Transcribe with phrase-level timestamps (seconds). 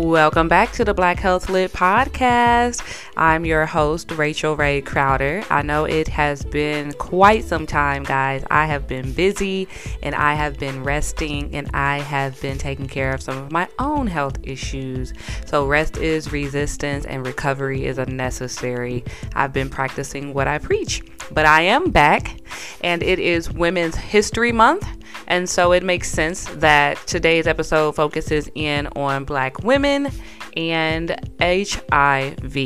[0.00, 2.82] Welcome back to the Black Health Lit podcast.
[3.18, 5.44] I'm your host, Rachel Rae Crowder.
[5.50, 8.42] I know it has been quite some time, guys.
[8.50, 9.68] I have been busy
[10.02, 13.68] and I have been resting and I have been taking care of some of my
[13.78, 15.12] own health issues.
[15.44, 19.04] So, rest is resistance and recovery is a necessary.
[19.34, 22.40] I've been practicing what I preach, but I am back
[22.80, 24.88] and it is Women's History Month.
[25.30, 30.08] And so it makes sense that today's episode focuses in on black women
[30.56, 32.56] and HIV.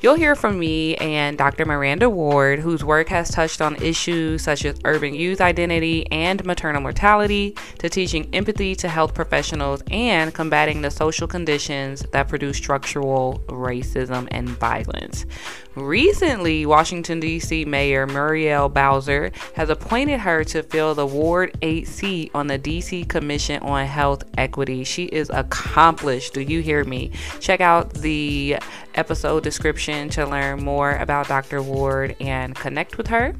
[0.00, 1.64] You'll hear from me and Dr.
[1.64, 6.82] Maranda Ward, whose work has touched on issues such as urban youth identity and maternal
[6.82, 13.40] mortality, to teaching empathy to health professionals and combating the social conditions that produce structural
[13.46, 15.26] racism and violence.
[15.74, 17.64] Recently, Washington, D.C.
[17.64, 23.04] Mayor Muriel Bowser has appointed her to fill the Ward 8 seat on the D.C.
[23.04, 24.84] Commission on Health Equity.
[24.84, 26.34] She is accomplished.
[26.34, 27.10] Do you hear me?
[27.40, 28.58] Check out the
[28.94, 31.60] episode description to learn more about Dr.
[31.60, 33.34] Ward and connect with her.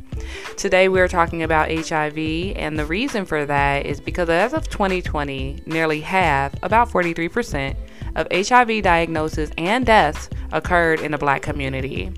[0.56, 2.18] Today, we're talking about HIV,
[2.56, 7.76] and the reason for that is because as of 2020, nearly half, about 43%,
[8.16, 12.12] of HIV diagnosis and deaths occurred in the black community.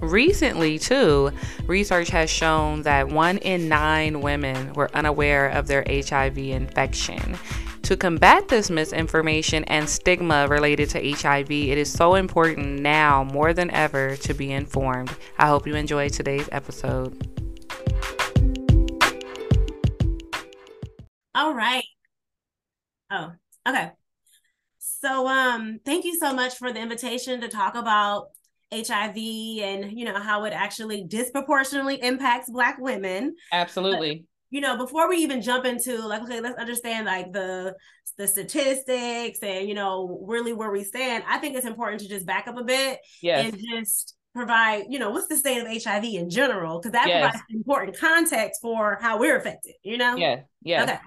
[0.00, 1.30] Recently, too,
[1.66, 7.38] research has shown that one in nine women were unaware of their HIV infection.
[7.82, 13.52] To combat this misinformation and stigma related to HIV, it is so important now more
[13.52, 15.14] than ever to be informed.
[15.38, 17.28] I hope you enjoyed today's episode.
[21.34, 21.84] All right.
[23.10, 23.32] Oh,
[23.68, 23.90] okay.
[25.04, 28.28] So um thank you so much for the invitation to talk about
[28.72, 33.34] HIV and you know how it actually disproportionately impacts black women.
[33.52, 34.16] Absolutely.
[34.16, 37.74] But, you know, before we even jump into like okay, let's understand like the
[38.16, 42.24] the statistics and you know really where we stand, I think it's important to just
[42.24, 43.44] back up a bit yes.
[43.44, 47.20] and just provide, you know, what's the state of HIV in general because that yes.
[47.20, 50.16] provides important context for how we're affected, you know?
[50.16, 50.40] Yeah.
[50.62, 50.82] Yeah.
[50.82, 50.98] Okay.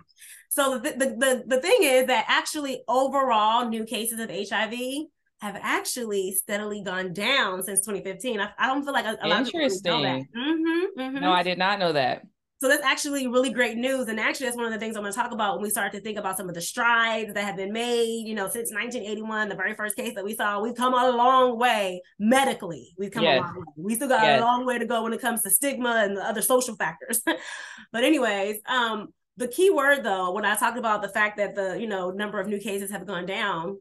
[0.50, 5.08] So the, the, the, the thing is that actually overall new cases of HIV
[5.40, 8.40] have actually steadily gone down since 2015.
[8.40, 10.22] I, I don't feel like a, a lot of people know that.
[10.36, 11.20] Mm-hmm, mm-hmm.
[11.20, 12.24] No, I did not know that.
[12.60, 14.08] So that's actually really great news.
[14.08, 15.92] And actually, that's one of the things I'm going to talk about when we start
[15.92, 18.28] to think about some of the strides that have been made.
[18.28, 21.60] You know, since 1981, the very first case that we saw, we've come a long
[21.60, 22.96] way medically.
[22.98, 23.42] We've come yes.
[23.42, 23.64] a long way.
[23.78, 24.42] We still got yes.
[24.42, 27.22] a long way to go when it comes to stigma and the other social factors.
[27.92, 31.80] but anyways, um, the key word though, when I talked about the fact that the
[31.80, 33.78] you know number of new cases have gone down,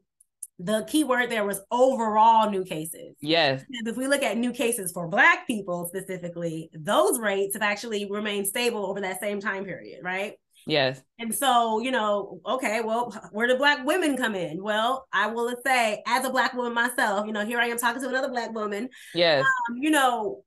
[0.59, 3.15] the key word there was overall new cases.
[3.19, 3.63] Yes.
[3.69, 8.47] If we look at new cases for Black people specifically, those rates have actually remained
[8.47, 10.33] stable over that same time period, right?
[10.65, 11.01] Yes.
[11.19, 14.61] And so, you know, okay, well, where do Black women come in?
[14.61, 18.01] Well, I will say, as a Black woman myself, you know, here I am talking
[18.01, 18.89] to another Black woman.
[19.13, 19.45] Yes.
[19.45, 20.43] Um, you know,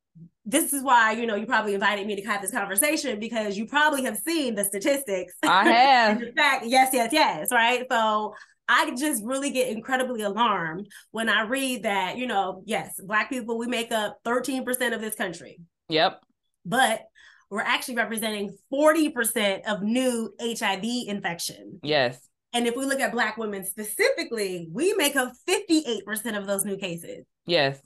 [0.50, 3.66] this is why you know you probably invited me to have this conversation because you
[3.66, 5.34] probably have seen the statistics.
[5.42, 6.22] I have.
[6.22, 7.86] in fact, yes, yes, yes, right.
[7.90, 8.34] So
[8.68, 13.58] I just really get incredibly alarmed when I read that you know, yes, Black people
[13.58, 15.60] we make up thirteen percent of this country.
[15.88, 16.20] Yep.
[16.64, 17.02] But
[17.50, 21.80] we're actually representing forty percent of new HIV infection.
[21.82, 22.18] Yes.
[22.52, 26.76] And if we look at Black women specifically, we make up 58% of those new
[26.76, 27.24] cases.
[27.46, 27.78] Yes.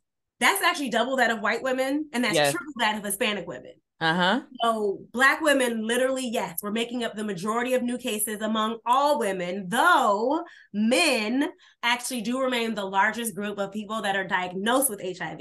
[0.45, 2.53] That's actually double that of white women, and that's yes.
[2.53, 3.73] triple that of Hispanic women.
[4.01, 4.41] Uh-huh.
[4.63, 9.21] So black women literally, yes, we're making up the majority of new cases among all
[9.21, 11.49] women, though men
[11.83, 15.41] actually do remain the largest group of people that are diagnosed with HIV.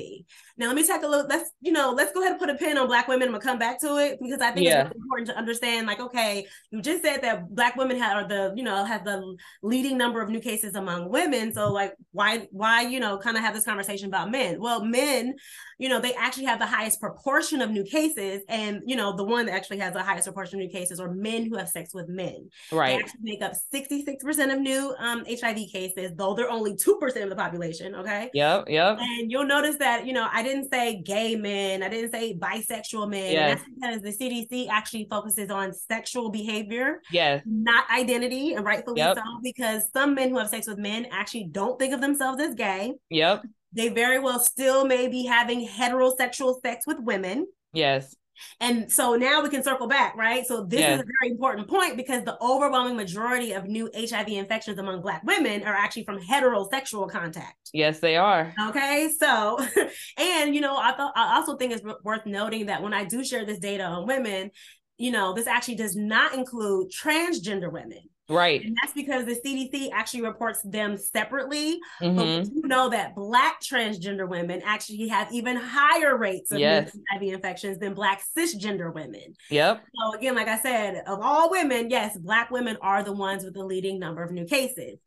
[0.56, 1.28] Now let me take a look.
[1.30, 3.28] Let's, you know, let's go ahead and put a pin on black women.
[3.28, 4.86] I'm gonna come back to it because I think yeah.
[4.86, 8.63] it's important to understand, like, okay, you just said that black women have the, you
[8.63, 11.53] know, have the leading number of new cases among women.
[11.53, 14.62] So like why, why, you know, kind of have this conversation about men?
[14.62, 15.34] Well, men,
[15.80, 19.24] you know, they actually have the highest proportion of new cases and you know the
[19.24, 21.94] one that actually has the highest proportion of new cases are men who have sex
[21.94, 22.50] with men.
[22.72, 22.98] Right.
[22.98, 27.30] they actually make up 66% of new um, hiv cases though they're only 2% of
[27.30, 28.30] the population okay?
[28.34, 28.98] Yep yep.
[29.00, 33.10] And you'll notice that you know i didn't say gay men i didn't say bisexual
[33.10, 33.60] men yes.
[33.60, 37.42] that's because the cdc actually focuses on sexual behavior yes.
[37.46, 39.18] not identity and rightfully yep.
[39.18, 42.56] so because some men who have sex with men actually don't think of themselves as
[42.56, 42.94] gay.
[43.10, 43.44] Yep.
[43.72, 47.48] They very well still may be having heterosexual sex with women.
[47.74, 48.16] Yes
[48.59, 50.45] and so now we can circle back, right?
[50.45, 50.95] So this yeah.
[50.95, 55.24] is a very important point because the overwhelming majority of new HIV infections among Black
[55.24, 57.69] women are actually from heterosexual contact.
[57.74, 58.53] Yes, they are.
[58.69, 59.59] Okay, so
[60.18, 63.24] and you know, I thought I also think it's worth noting that when I do
[63.24, 64.51] share this data on women,
[64.97, 68.01] you know, this actually does not include transgender women.
[68.33, 68.63] Right.
[68.63, 71.80] And that's because the CDC actually reports them separately.
[72.01, 72.15] Mhm.
[72.15, 76.95] But we do know that Black transgender women actually have even higher rates of Yes.
[77.12, 79.35] HIV infections than Black cisgender women.
[79.50, 79.83] Yep.
[79.95, 83.53] So again, like I said, of all women, yes, Black women are the ones with
[83.53, 85.00] the leading number of new cases.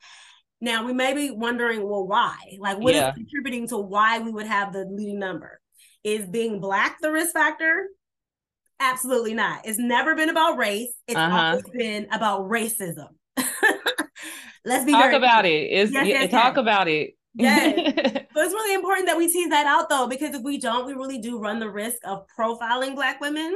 [0.60, 2.36] Now we may be wondering, well, why?
[2.58, 3.12] Like, what is Yeah.
[3.12, 5.60] contributing to why we would have the leading number?
[6.02, 7.88] Is being Black the risk factor?
[8.80, 9.60] Absolutely not.
[9.64, 10.92] It's never been about race.
[11.06, 11.36] It's Uh-huh.
[11.36, 13.08] always been about racism.
[14.64, 15.70] Let's be Talk very about it.
[15.70, 16.60] Yes, yes, talk yes.
[16.60, 17.10] about it.
[17.34, 18.22] Yes.
[18.36, 20.92] So it's really important that we tease that out though, because if we don't, we
[20.92, 23.54] really do run the risk of profiling Black women.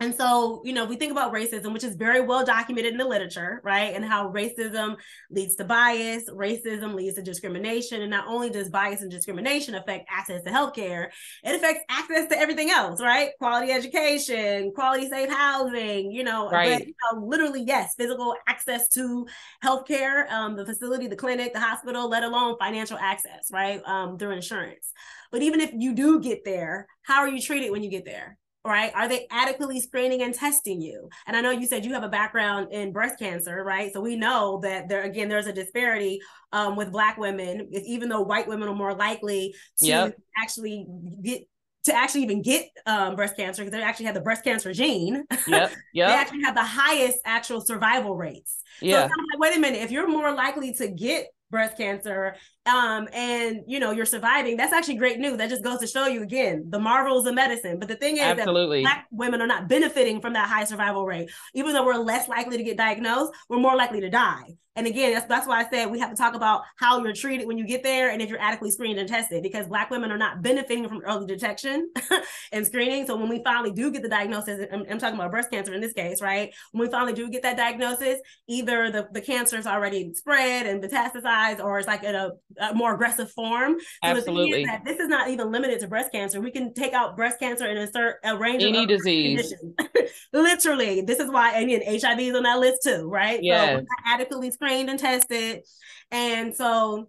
[0.00, 2.98] And so, you know, if we think about racism, which is very well documented in
[2.98, 3.94] the literature, right?
[3.94, 4.96] And how racism
[5.30, 8.02] leads to bias, racism leads to discrimination.
[8.02, 11.08] And not only does bias and discrimination affect access to healthcare,
[11.44, 13.30] it affects access to everything else, right?
[13.38, 16.80] Quality education, quality safe housing, you know, Right.
[16.80, 19.26] but you know, literally, yes, physical access to
[19.64, 23.80] healthcare, um, the facility, the clinic, the hospital, let alone financial access, right?
[23.84, 24.92] Um, through insurance.
[25.30, 28.36] But even if you do get there, how are you treated when you get there?
[28.64, 28.92] Right?
[28.94, 31.08] Are they adequately screening and testing you?
[31.26, 33.92] And I know you said you have a background in breast cancer, right?
[33.92, 36.20] So we know that there again, there's a disparity
[36.52, 40.16] um, with Black women, even though white women are more likely to Yep.
[40.38, 40.86] actually
[41.22, 41.42] get
[41.84, 45.24] to actually even get um, breast cancer because they actually have the breast cancer gene.
[45.48, 45.72] Yep.
[45.94, 48.58] they actually have the highest actual survival rates.
[48.78, 49.04] So Yeah.
[49.04, 52.34] it's kind of like, wait a minute, if you're more likely to get breast cancer
[52.66, 55.36] um and you know you're surviving that's actually great news.
[55.36, 57.78] That just goes to show you again the marvels of medicine.
[57.78, 58.82] But the thing is that Absolutely.
[58.82, 61.30] black women are not benefiting from that high survival rate.
[61.54, 64.44] Even though we're less likely to get diagnosed we're more likely to die.
[64.74, 67.46] And again that's, that's why i said we have to talk about how you're treated
[67.46, 70.16] when you get there and if you're adequately screened and tested because black women are
[70.16, 71.90] not benefiting from early detection
[72.52, 73.06] and screening.
[73.06, 75.80] So when we finally do get the diagnosis I'm, I'm talking about breast cancer in
[75.80, 76.54] this case right?
[76.70, 80.82] When we finally do get that diagnosis either the, the cancer is already spread and
[80.82, 82.30] metastasized or it's like in a,
[82.60, 84.62] a more aggressive form so the thing Absolutely.
[84.62, 87.38] is that this is not even limited to breast cancer we can take out breast
[87.38, 89.54] cancer and insert a range Any of disease.
[90.32, 93.36] Literally, this is why, and again, HIV is on that list too, right?
[93.36, 95.62] So we're not adequately screened and tested.
[96.10, 97.08] And so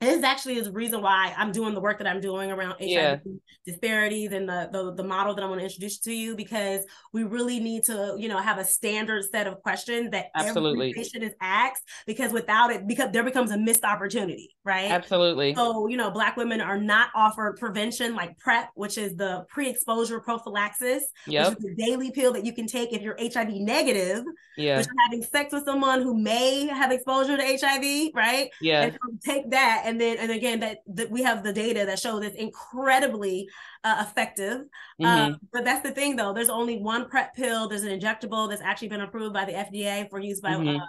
[0.00, 2.88] this actually is the reason why I'm doing the work that I'm doing around HIV
[2.88, 3.16] Yeah.
[3.66, 6.80] disparities and the, the the model that I'm going to introduce to you because
[7.12, 10.90] we really need to, you know, have a standard set of questions that Absolutely.
[10.90, 14.90] every patient is asked because without it, because there becomes a missed opportunity, right?
[14.90, 15.54] Absolutely.
[15.54, 19.68] So, you know, Black women are not offered prevention like PrEP, which is the pre
[19.68, 21.48] exposure prophylaxis, Yep.
[21.50, 24.24] which is a daily pill that you can take if you're HIV negative,
[24.56, 24.76] Yeah.
[24.78, 28.50] but you're having sex with someone who may have exposure to HIV, right?
[28.62, 28.82] Yeah.
[28.84, 29.82] And so take that.
[29.90, 33.48] And then, and again, that, that we have the data that show this incredibly
[33.82, 34.60] uh, effective.
[35.04, 36.32] Um, but that's the thing, though.
[36.32, 37.68] There's only one PrEP pill.
[37.68, 40.80] There's an injectable that's actually been approved by the FDA for use by, Mhm.
[40.80, 40.86] uh,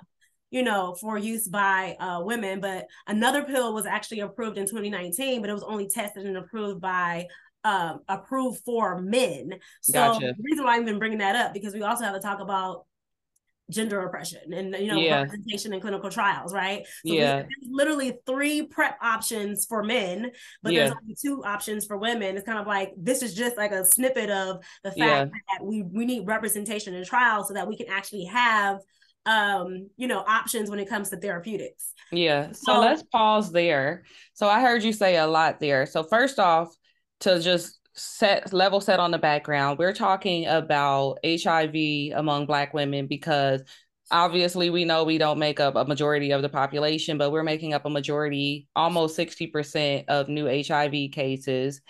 [0.52, 2.60] you know, for use by uh, women.
[2.60, 6.80] But another pill was actually approved in 2019, but it was only tested and approved
[6.80, 7.26] by
[7.64, 9.54] um, approved for men.
[9.82, 10.34] So Gotcha.
[10.38, 12.86] the reason why I'm even bringing that up because we also have to talk about
[13.72, 15.22] gender oppression and you know Yeah.
[15.22, 16.86] representation in clinical trials, right?
[17.06, 17.38] So Yeah.
[17.38, 20.32] there's literally three prep options for men,
[20.62, 22.36] but there's only two options for women.
[22.36, 25.26] It's kind of like this is just like a snippet of the fact Yeah.
[25.26, 28.80] that we we need representation in trials so that we can actually have
[29.26, 31.94] um you know options when it comes to therapeutics.
[32.12, 32.52] Yeah.
[32.52, 34.04] So So- let's pause there.
[34.34, 35.86] So I heard you say a lot there.
[35.86, 36.76] So first off,
[37.22, 43.08] to just set level set on the background, we're talking about HIV among Black women
[43.08, 43.62] because
[44.10, 47.74] obviously we know we don't make up a majority of the population, but we're making
[47.74, 51.82] up a majority, almost 60% of new HIV cases.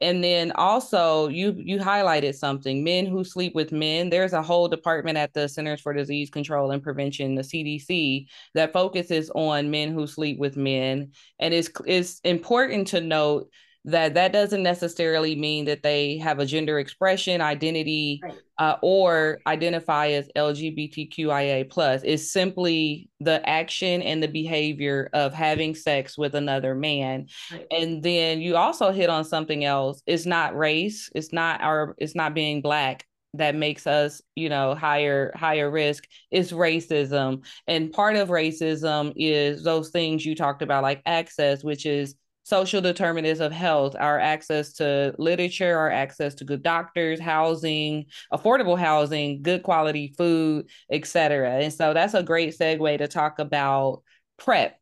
[0.00, 4.10] And then also you you highlighted something, men who sleep with men.
[4.10, 8.72] There's a whole department at the Centers for Disease Control and Prevention, the CDC, that
[8.72, 11.10] focuses on men who sleep with men.
[11.40, 13.50] And it's it's important to note
[13.90, 18.34] that that doesn't necessarily mean that they have a gender expression identity Right.
[18.58, 22.02] uh, or identify as lgbtqia plus.
[22.04, 27.26] It's simply the action and the behavior of having sex with another man.
[27.50, 27.66] Right.
[27.70, 30.02] and then you also hit on something else.
[30.06, 31.10] It's not race.
[31.14, 33.04] It's not our it's not being black
[33.34, 36.04] that makes us you know higher higher risk.
[36.30, 37.44] Is racism.
[37.66, 42.14] And part of racism is those things you talked about like access which is
[42.48, 48.78] social determinants of health our access to literature our access to good doctors housing affordable
[48.78, 54.02] housing good quality food etc and so that's a great segue to talk about
[54.38, 54.78] prep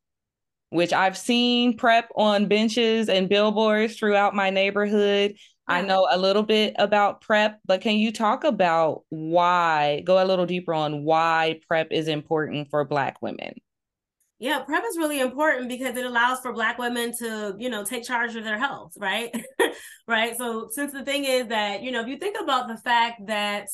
[0.71, 5.35] which i've seen prep on benches and billboards throughout my neighborhood.
[5.69, 10.25] I know a little bit about PrEP, but can you talk about why, go a
[10.25, 13.55] little deeper on why PrEP is important for Black women?
[14.39, 18.05] Yeah, PrEP is really important because it allows for Black women to, you know, take
[18.05, 19.35] charge of their health, right?
[20.09, 20.37] right.
[20.37, 23.69] So, since the thing is that, you know, if you think about the fact that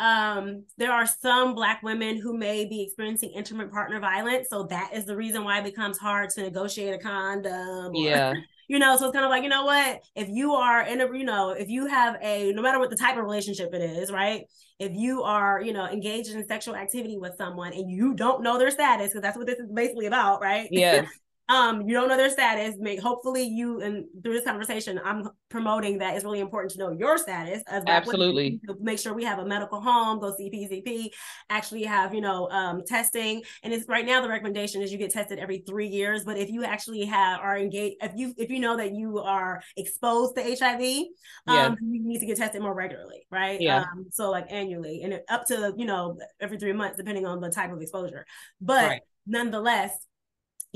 [0.00, 4.48] um, there are some Black women who may be experiencing intimate partner violence.
[4.48, 7.94] So, that is the reason why it becomes hard to negotiate a condom.
[7.94, 8.32] Or, yeah
[8.68, 11.16] you know so it's kind of like you know what if you are in a
[11.16, 14.10] you know if you have a no matter what the type of relationship it is
[14.10, 14.44] right
[14.78, 18.58] if you are you know engaged in sexual activity with someone and you don't know
[18.58, 20.68] their status because that's what this is basically about right?
[20.70, 21.06] Yeah
[21.48, 22.76] um you don't know their status.
[22.78, 26.90] Make hopefully you and through this conversation i'm promoting that it's really important to know
[26.90, 28.60] your status as absolutely.
[28.80, 31.10] make sure we have a medical home go see pcp
[31.50, 33.42] actually have you know um testing.
[33.62, 36.50] And it's right now the recommendation is you get tested every three years but if
[36.50, 40.42] you actually have are engaged if you if you know that you are exposed to
[40.42, 41.06] hiv yeah.
[41.46, 43.60] um you need to get tested more regularly right?
[43.60, 43.80] Yeah.
[43.80, 47.50] Um so like annually and up to you know every three months depending on the
[47.50, 48.26] type of exposure.
[48.60, 49.02] But right.
[49.26, 50.05] nonetheless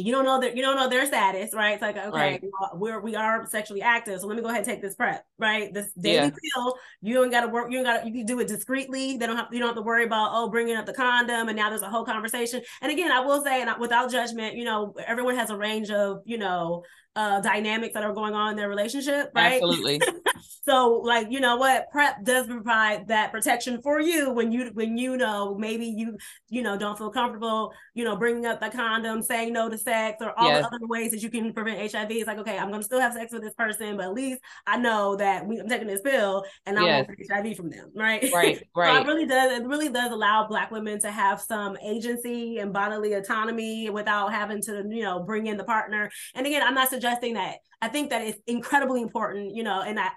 [0.05, 1.73] you don't know that you don't know their status, right?
[1.73, 2.45] It's like okay, right.
[2.75, 5.73] we're we are sexually active, so let me go ahead and take this PrEP, right?
[5.73, 6.31] This daily yeah.
[6.55, 6.75] pill.
[7.03, 7.71] You don't got to work.
[7.71, 9.17] You don't got to You can do it discreetly.
[9.17, 9.49] They don't have.
[9.53, 11.91] You don't have to worry about oh bringing up the condom, and now there's a
[11.91, 12.63] whole conversation.
[12.83, 16.23] And again, I will say, and without judgment, you know, everyone has a range of
[16.25, 16.85] you know
[17.17, 20.01] uh dynamics that are going on in their relationship right absolutely
[20.71, 24.97] so like you know what prep does provide that protection for you when you when
[24.97, 26.17] you know maybe you
[26.49, 30.19] you know don't feel comfortable you know bringing up the condom saying no to sex
[30.21, 30.63] or all yes.
[30.63, 33.13] the other ways that you can prevent hiv it's like okay i'm gonna still have
[33.13, 36.45] sex with this person but at least i know that we, i'm taking this pill
[36.67, 37.07] and i yes.
[37.31, 40.71] hiv from them right right right so it really does it really does allow black
[40.71, 45.57] women to have some agency and bodily autonomy without having to you know bring in
[45.57, 47.57] the partner and again i'm not suggesting that.
[47.83, 50.11] I think that it's incredibly important, you know, in an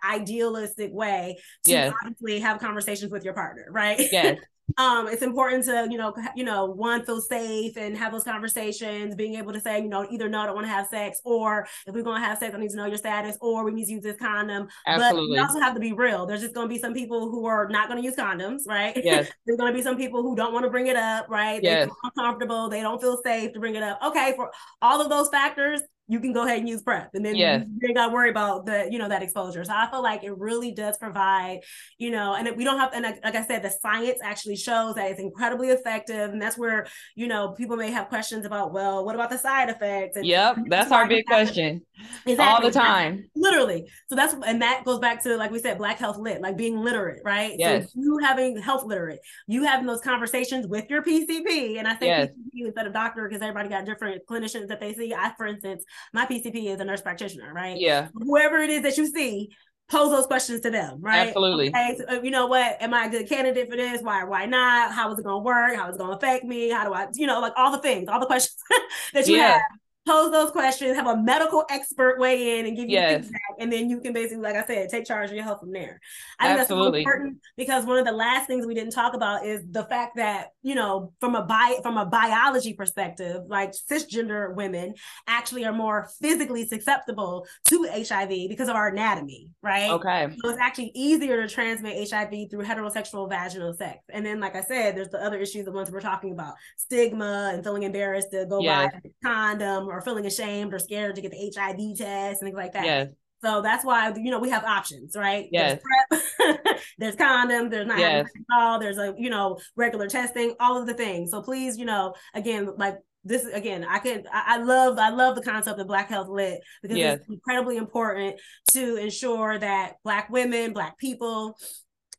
[0.43, 1.93] idealistic way to yes.
[2.03, 3.99] obviously have conversations with your partner, right?
[4.11, 4.39] Yes.
[4.77, 9.15] um, it's important to, you know, you know, one feel safe and have those conversations,
[9.15, 11.67] being able to say, you know, either no, I don't want to have sex, or
[11.85, 13.91] if we're gonna have sex, I need to know your status, or we need to
[13.93, 14.67] use this condom.
[14.87, 15.27] Absolutely.
[15.27, 16.25] But we also have to be real.
[16.25, 18.99] There's just gonna be some people who are not gonna use condoms, right?
[19.03, 19.29] Yes.
[19.45, 21.61] There's gonna be some people who don't want to bring it up, right?
[21.61, 21.85] Yes.
[21.85, 23.99] They feel uncomfortable, they don't feel safe to bring it up.
[24.03, 24.49] Okay, for
[24.81, 27.11] all of those factors, you can go ahead and use prep.
[27.13, 27.63] And then yes.
[27.65, 29.63] you ain't got to worry about the you know that exposure.
[29.63, 31.59] So i feel like it really does provide
[31.97, 35.11] you know and we don't have and like i said the science actually shows that
[35.11, 36.31] it's incredibly effective.
[36.31, 39.69] And that's where you know people may have questions about well what about the side
[39.69, 40.17] effects?
[40.17, 41.81] And yep that's our big question.
[42.25, 42.45] Exactly.
[42.45, 43.29] all the time.
[43.35, 43.89] literally.
[44.07, 46.77] So that's and that goes back to like we said black health lit like being
[46.77, 47.55] literate right?
[47.57, 47.93] Yes.
[47.93, 52.09] so you having health literate you having those conversations with your pcp and i think
[52.09, 52.29] yes.
[52.29, 55.13] PCP instead of doctor because everybody got different clinicians that they see.
[55.13, 57.77] I for instance my PCP is a nurse practitioner, right?
[57.77, 58.09] Yeah.
[58.13, 59.49] Whoever it is that you see,
[59.89, 61.27] pose those questions to them, right?
[61.27, 61.69] Absolutely.
[61.69, 62.81] Okay, so, uh, you know what?
[62.81, 64.01] Am I a good candidate for this?
[64.01, 64.91] Why why not?
[64.91, 65.75] How is it going to work?
[65.75, 66.69] How is it going to affect me?
[66.69, 68.55] How do I, you know, like all the things, all the questions
[69.13, 69.53] that you yeah.
[69.53, 69.61] have
[70.05, 73.23] pose those questions, have a medical expert weigh in and give you yes.
[73.23, 75.71] feedback, and then you can basically, like I said, take charge of your health from
[75.71, 75.99] there.
[76.39, 76.99] I think Absolutely.
[76.99, 80.17] that's important because one of the last things we didn't talk about is the fact
[80.17, 84.93] that you know, from a bi from a biology perspective, like cisgender women
[85.27, 89.91] actually are more physically susceptible to HIV because of our anatomy, right?
[89.91, 90.27] Okay.
[90.41, 93.99] So it's actually easier to transmit HIV through heterosexual vaginal sex.
[94.09, 97.51] And then, like I said, there's the other issues, the ones we're talking about, stigma
[97.53, 98.91] and feeling embarrassed to go yes.
[98.91, 102.57] buy a condom or feeling ashamed or scared to get the HIV test and things
[102.57, 102.85] like that.
[102.85, 103.07] Yes.
[103.43, 105.49] So that's why you know we have options, right?
[105.51, 105.81] Yes.
[106.09, 106.59] There's PrEP,
[106.97, 108.25] there's condoms, there's not yes.
[108.57, 111.31] all, there's a you know regular testing, all of the things.
[111.31, 112.95] So please, you know, again, like
[113.25, 116.61] this again, I can I, I love I love the concept of Black Health Lit
[116.81, 117.19] because yes.
[117.19, 118.39] it's incredibly important
[118.71, 121.57] to ensure that Black women, Black people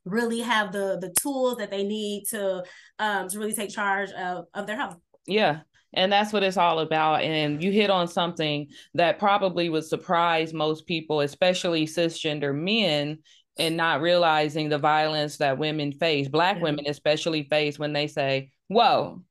[0.04, 2.62] really have the the tools that they need to
[2.98, 4.98] um to really take charge of of their health.
[5.26, 5.60] Yeah,
[5.96, 7.22] and that's what it's all about.
[7.22, 13.18] And you hit on something that probably would surprise most people, especially cisgender men,
[13.56, 16.62] and not realizing the violence that women face, Black yeah.
[16.62, 19.22] women especially face when they say, Whoa,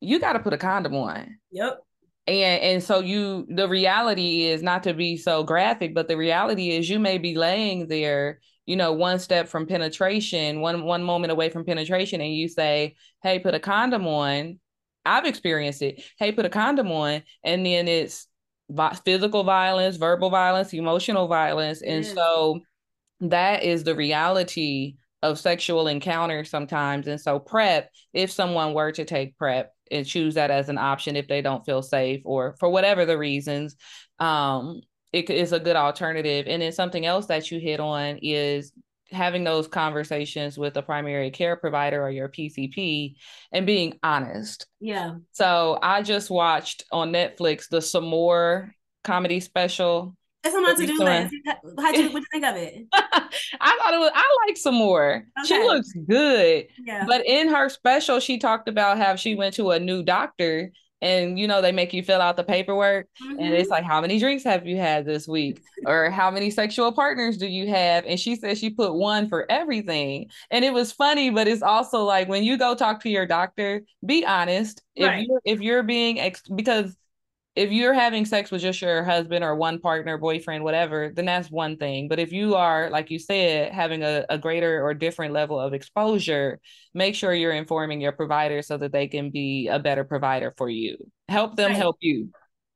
[0.00, 1.38] you got to put a condom on.
[1.52, 1.80] Yep.
[2.26, 6.70] And and so you the reality is not to be so graphic, but the reality
[6.70, 11.32] is you may be laying there, you know, one step from penetration, one one moment
[11.32, 14.60] away from penetration, and you say, Hey, put a condom on
[15.04, 16.02] I've experienced it.
[16.18, 18.26] Hey, put a condom on, and then it's
[19.04, 22.60] physical violence, verbal violence, emotional violence, and so
[23.20, 27.06] that is the reality of sexual encounters sometimes.
[27.06, 31.16] And so, prep, if someone were to take prep and choose that as an option
[31.16, 33.76] if they don't feel safe or for whatever the reasons,
[34.18, 34.80] um,
[35.12, 36.46] it is a good alternative.
[36.48, 38.72] And then something else that you hit on is
[39.12, 43.14] having those conversations with a primary care provider or your PCP
[43.52, 44.66] and being honest.
[44.80, 45.16] Yeah.
[45.32, 50.16] So I just watched on Netflix the Sommore comedy special.
[50.44, 51.34] It's on my to do list.
[51.78, 52.86] How'd you, what you think of it?
[52.92, 55.24] I thought it was, I like Sommore.
[55.38, 55.46] Okay.
[55.46, 56.66] She looks good.
[56.84, 57.04] Yeah.
[57.06, 61.38] But in her special, she talked about how she went to a new doctor and
[61.38, 63.38] you know they make you fill out the paperwork mm-hmm.
[63.38, 63.72] and it's mm-hmm.
[63.72, 67.46] like how many drinks have you had this week or how many sexual partners do
[67.46, 71.46] you have and she said she put one for everything and it was funny but
[71.46, 75.20] it's also like when you go talk to your doctor be honest right.
[75.20, 76.96] if you if you're being ex- because
[77.54, 81.50] if you're having sex with just your husband or one partner, boyfriend, whatever, then that's
[81.50, 82.08] one thing.
[82.08, 85.74] But if you are, like you said, having a, a greater or different level of
[85.74, 86.60] exposure,
[86.94, 90.70] make sure you're informing your provider so that they can be a better provider for
[90.70, 90.96] you.
[91.28, 91.76] Help them right.
[91.76, 92.30] help you.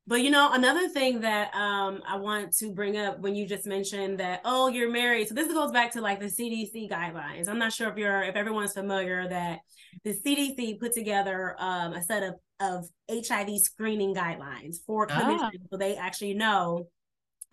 [0.09, 3.66] But you know, another thing that um, I want to bring up when you just
[3.66, 5.26] mentioned that, oh, you're married.
[5.26, 7.49] So this goes back to like the CDC guidelines.
[7.49, 9.61] I'm not sure if you're if everyone's familiar that
[10.04, 15.68] the CDC put together um, a set of of HIV screening guidelines for clinicians, ah.
[15.70, 16.88] so they actually know,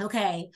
[0.01, 0.50] okay,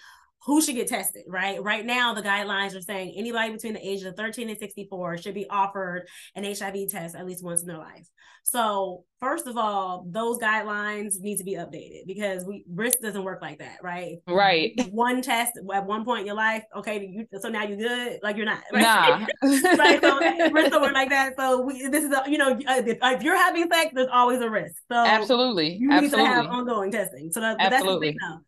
[0.46, 1.62] who should get tested, right?
[1.62, 5.34] Right now, the guidelines are saying anybody between the ages of 13 and 64 should
[5.34, 8.08] be offered an HIV test at least once in their life.
[8.44, 13.42] So, first of all, those guidelines need to be updated because we risk doesn't work
[13.42, 14.20] like that, right?
[14.26, 14.72] Right.
[14.92, 18.38] One test at one point in your life, okay, you, so now you're good, like
[18.38, 19.28] you're not, right?
[19.44, 19.50] Nah.
[19.78, 20.00] right.
[20.00, 20.18] So
[20.52, 21.34] risk don't work like that.
[21.38, 24.50] So we, this is a, you know, uh, if, you're having sex, there's always a
[24.50, 24.82] risk.
[24.90, 26.24] So absolutely, you need absolutely.
[26.24, 27.32] to have ongoing testing.
[27.34, 28.40] So that, that's the thing now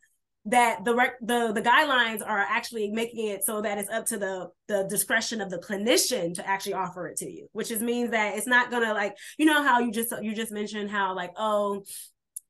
[0.50, 4.48] that the the the guidelines are actually making it so that it's up to the
[4.68, 8.36] the discretion of the clinician to actually offer it to you which is means that
[8.36, 11.82] it's not gonna like you know how you just you just mentioned how like oh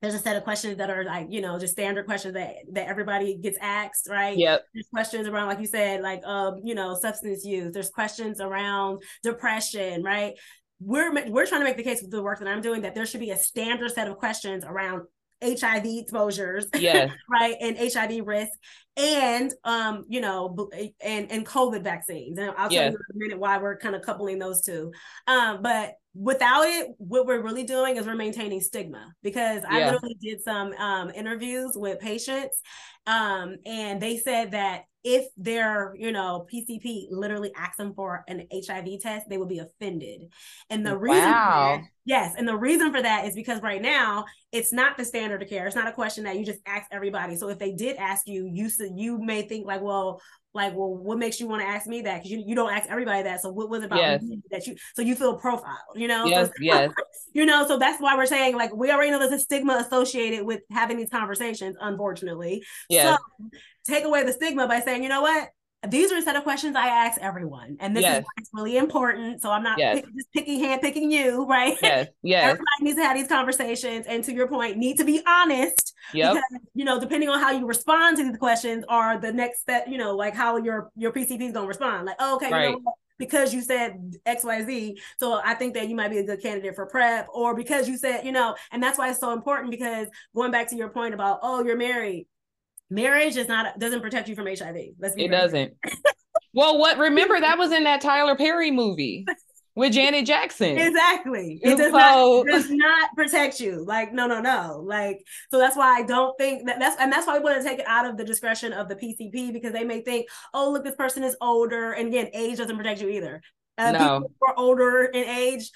[0.00, 2.88] there's a set of questions that are like you know just standard questions that that
[2.88, 4.36] everybody gets asked right?
[4.36, 4.64] Yep.
[4.72, 7.72] There's questions around like you said like um you know substance use.
[7.72, 10.34] There's questions around depression right?
[10.80, 13.04] We're we're trying to make the case with the work that I'm doing that there
[13.04, 15.02] should be a standard set of questions around
[15.42, 18.52] HIV exposures, yes, right, and HIV risk,
[18.96, 20.68] and um, you know,
[21.02, 22.38] and and COVID vaccines.
[22.38, 22.92] And I'll tell yes.
[22.92, 24.92] you in a minute why we're kind of coupling those two.
[25.26, 29.90] Um, but without it, what we're really doing is we're maintaining stigma because I yeah.
[29.92, 32.60] literally did some um interviews with patients,
[33.06, 38.46] um, and they said that if their, you know, PCP literally asks them for an
[38.52, 40.30] HIV test, they would be offended.
[40.68, 41.80] And the reason wow.
[42.04, 45.48] Yes, and the reason for that is because right now it's not the standard of
[45.48, 45.66] care.
[45.66, 47.36] It's not a question that you just ask everybody.
[47.36, 50.20] So if they did ask you, you you may think like, well,
[50.52, 52.18] like, well, what makes you want to ask me that?
[52.18, 53.40] Because you, you don't ask everybody that.
[53.40, 54.24] So what was about yes.
[54.50, 56.24] that you so you feel profiled, you know?
[56.24, 56.92] Yes, so, yes.
[57.32, 60.44] you know, so that's why we're saying like we already know there's a stigma associated
[60.44, 62.64] with having these conversations, unfortunately.
[62.88, 63.16] Yeah.
[63.16, 63.48] So
[63.86, 65.50] take away the stigma by saying, you know what?
[65.88, 68.22] These are a set of questions I ask everyone, and this yes.
[68.38, 69.40] is really important.
[69.40, 69.96] So I'm not yes.
[69.96, 71.76] pick, just picking hand picking you, right?
[71.82, 72.44] Yes, yes.
[72.44, 75.94] Everybody needs to have these conversations, and to your point, need to be honest.
[76.12, 76.34] Yep.
[76.34, 79.86] Because you know, depending on how you respond to these questions, are the next step.
[79.88, 82.06] You know, like how your your PCP is gonna respond.
[82.06, 82.66] Like, oh, okay, right.
[82.66, 82.94] you know what?
[83.20, 84.98] because you said XYZ.
[85.20, 87.96] So I think that you might be a good candidate for PrEP, or because you
[87.96, 91.14] said, you know, and that's why it's so important because going back to your point
[91.14, 92.26] about, oh, you're married
[92.90, 94.76] marriage is not doesn't protect you from HIV.
[94.98, 95.74] Let's be it doesn't.
[96.52, 99.24] well, what remember that was in that Tyler Perry movie
[99.76, 100.78] with Janet Jackson.
[100.90, 101.60] Exactly.
[101.62, 103.84] It does so, not does not protect you.
[103.84, 104.82] Like no, no, no.
[104.84, 107.68] Like so that's why I don't think that that's and that's why we want to
[107.68, 110.84] take it out of the discretion of the PCP because they may think, oh, look,
[110.84, 113.40] this person is older, and again, age doesn't protect you either.
[113.78, 113.98] Uh, no.
[113.98, 115.70] People who are older in age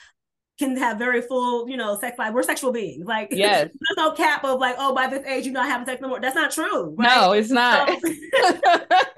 [0.58, 2.32] can have very full, you know, sex life.
[2.32, 3.06] We're sexual beings.
[3.06, 3.68] Like, yes.
[3.68, 6.20] there's no cap of like, oh, by this age, you're not having sex no more.
[6.20, 6.94] That's not true.
[6.96, 7.16] Right?
[7.16, 7.88] No, it's not.
[7.88, 8.12] So,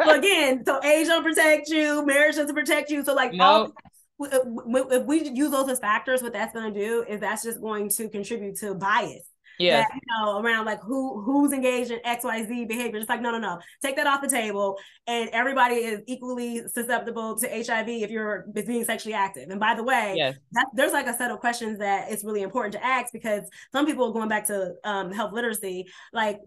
[0.05, 3.05] so, again, so age don't protect you, marriage doesn't protect you.
[3.05, 3.75] So like, nope.
[4.19, 7.61] all, if we use those as factors, what that's going to do is that's just
[7.61, 12.69] going to contribute to bias yeah you know around like who who's engaged in xyz
[12.69, 16.63] behavior just like no no no take that off the table and everybody is equally
[16.69, 20.37] susceptible to hiv if you're being sexually active and by the way yes.
[20.53, 23.43] that, there's like a set of questions that it's really important to ask because
[23.73, 26.41] some people going back to um, health literacy like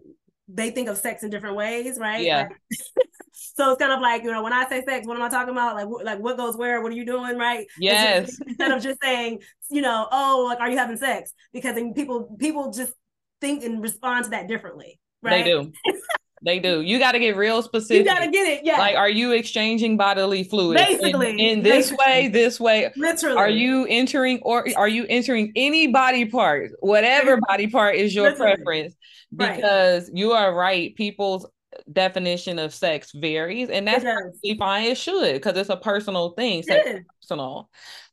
[0.48, 2.78] they think of sex in different ways right yeah like,
[3.32, 5.52] so it's kind of like you know when I say sex, what am I talking
[5.52, 5.74] about?
[5.74, 6.82] Like like what goes where?
[6.82, 7.36] What are you doing?
[7.36, 7.66] Right?
[7.78, 8.40] Yes.
[8.46, 11.32] Instead of just saying you know oh like are you having sex?
[11.52, 12.92] Because people people just
[13.40, 14.98] think and respond to that differently.
[15.22, 15.44] Right?
[15.44, 15.72] They do.
[16.42, 16.80] They do.
[16.80, 17.98] You got to get real specific.
[17.98, 18.64] You got to get it.
[18.64, 18.78] Yeah.
[18.78, 20.80] Like, are you exchanging bodily fluids?
[20.80, 21.32] Basically.
[21.32, 22.90] In, in this way, this way.
[22.96, 23.36] Literally.
[23.36, 28.30] Are you entering or are you entering any body part, whatever body part is your
[28.30, 28.54] Literally.
[28.54, 28.94] preference?
[29.36, 30.16] Because right.
[30.16, 30.94] you are right.
[30.96, 31.46] People's
[31.92, 34.84] definition of sex varies, and that's perfectly fine.
[34.84, 36.62] It should because it's a personal thing.
[36.62, 37.68] Sex personal.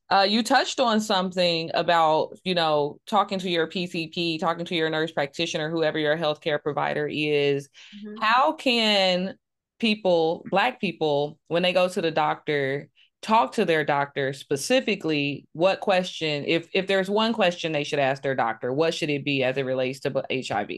[0.09, 4.89] Uh, you touched on something about you know talking to your PCP, talking to your
[4.89, 7.67] nurse practitioner, whoever your healthcare provider is.
[8.05, 8.21] Mm-hmm.
[8.21, 9.35] How can
[9.79, 12.87] people, Black people, when they go to the doctor,
[13.21, 15.45] talk to their doctor specifically?
[15.51, 19.25] What question, if if there's one question they should ask their doctor, what should it
[19.25, 20.69] be as it relates to HIV?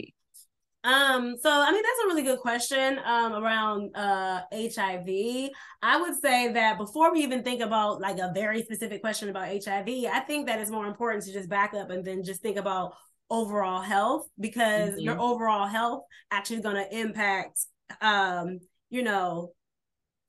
[0.83, 5.49] Um, so I mean that's a really good question um around uh HIV.
[5.81, 9.47] I would say that before we even think about like a very specific question about
[9.47, 12.57] HIV, I think that it's more important to just back up and then just think
[12.57, 12.93] about
[13.29, 15.01] overall health because mm-hmm.
[15.01, 17.59] your overall health actually to impact
[18.01, 19.51] um you know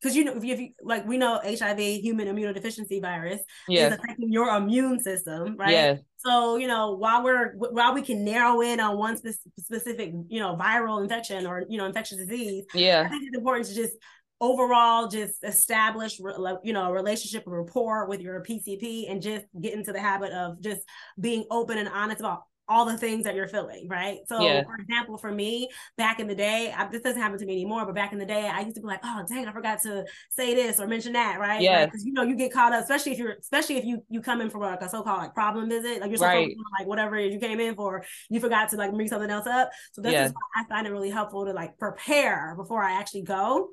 [0.01, 3.93] because you know if you, if you, like we know HIV human immunodeficiency virus yes.
[3.93, 5.71] is affecting your immune system, right?
[5.71, 6.01] Yes.
[6.24, 10.40] So you know while we're while we can narrow in on one spe- specific you
[10.40, 13.94] know viral infection or you know infectious disease, yeah, I think it's important to just
[14.40, 19.74] overall just establish you know a relationship a rapport with your pcp and just get
[19.74, 20.80] into the habit of just
[21.20, 24.18] being open and honest about all the things that you're feeling, right?
[24.28, 24.62] So, yeah.
[24.62, 27.85] for example, for me, back in the day, I, this doesn't happen to me anymore,
[27.85, 30.04] but back in the day, I used to be like, "Oh, dang, I forgot to
[30.30, 31.61] say this or mention that," right?
[31.61, 31.85] Yeah.
[31.85, 34.22] Because like, you know, you get caught up, especially if you're, especially if you you
[34.22, 36.48] come in for like a so-called like problem visit, like you're right.
[36.48, 39.70] on, like whatever you came in for, you forgot to like bring something else up.
[39.92, 40.26] So this yeah.
[40.26, 43.70] is why I find it really helpful to like prepare before I actually go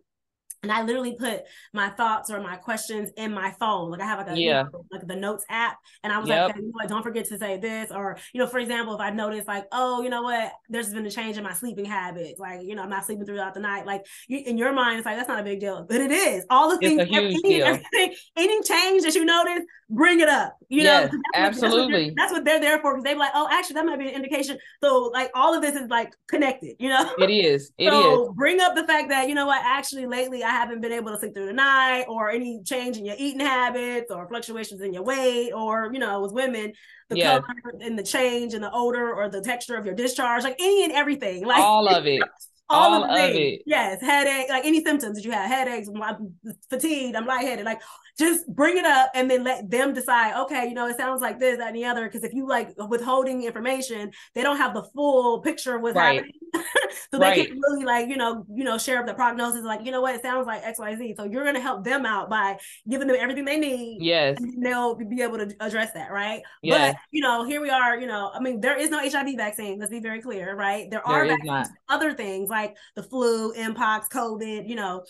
[0.63, 1.41] and I literally put
[1.73, 3.91] my thoughts or my questions in my phone.
[3.91, 4.65] Like I have like a yeah.
[4.65, 6.47] You know, like the notes app, and I was yep.
[6.47, 8.95] like, hey, you know what, don't forget to say this, or you know, for example,
[8.95, 11.85] if I notice like, oh, you know what, there's been a change in my sleeping
[11.85, 13.85] habits, like you know, I'm not sleeping throughout the night.
[13.85, 16.45] Like you, in your mind, it's like that's not a big deal, but it is.
[16.49, 20.57] All the things, any, any change that you notice, bring it up.
[20.69, 22.05] You yes, know, that's absolutely.
[22.05, 24.15] What, that's, what they're there for because they're like, oh, actually, that might be an
[24.15, 24.57] indication.
[24.83, 26.75] So like all of this is like connected.
[26.79, 27.71] You know, it is.
[27.77, 28.35] It so is.
[28.35, 31.19] Bring up the fact that you know what, actually, lately I haven't been able to
[31.19, 35.03] sleep through the night, or any change in your eating habits, or fluctuations in your
[35.03, 36.73] weight, or you know, with women,
[37.09, 37.41] the yes.
[37.41, 40.83] color and the change and the odor or the texture of your discharge, like any
[40.83, 42.21] and everything, like all of it.
[42.69, 43.61] all, all of, of it.
[43.65, 46.33] Yes, headache, like any symptoms that you have, headaches, I'm
[46.69, 47.81] fatigued, I'm lightheaded, like
[48.17, 51.39] just bring it up and then let them decide okay you know it sounds like
[51.39, 52.05] this that and the other.
[52.05, 56.15] Because if you like withholding information they don't have the full picture of what's right.
[56.15, 56.33] happening.
[57.11, 57.37] So right.
[57.37, 60.01] they can't really like you know you know share up the prognosis like you know
[60.01, 60.15] what?
[60.15, 62.57] It sounds like xyz so you're going to help them out by
[62.89, 64.37] giving them everything they need yes.
[64.39, 66.41] and they'll be able to address that right?
[66.61, 66.93] Yes.
[66.93, 69.79] but you know here we are you know i mean there is no hiv vaccine
[69.79, 70.89] let's be very clear right?
[70.89, 75.03] There, there are vaccines, other things like the flu mpox covid you know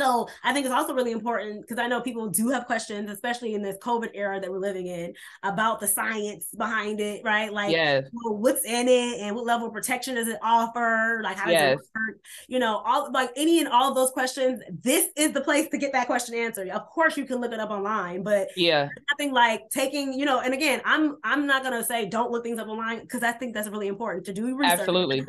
[0.00, 3.54] so I think it's also really important because I know people do have questions, especially
[3.54, 7.52] in this COVID era that we're living in, about the science behind it, right?
[7.52, 8.08] Like, yes.
[8.12, 11.20] well, what's in it and what level of protection does it offer?
[11.22, 11.78] Like, how does yes.
[11.78, 12.20] it work?
[12.48, 14.62] You know, all like any and all of those questions.
[14.82, 16.68] This is the place to get that question answered.
[16.68, 20.40] Of course, you can look it up online, but yeah, nothing like taking, you know.
[20.40, 23.52] And again, I'm I'm not gonna say don't look things up online because I think
[23.52, 24.80] that's really important to do research.
[24.80, 25.26] Absolutely.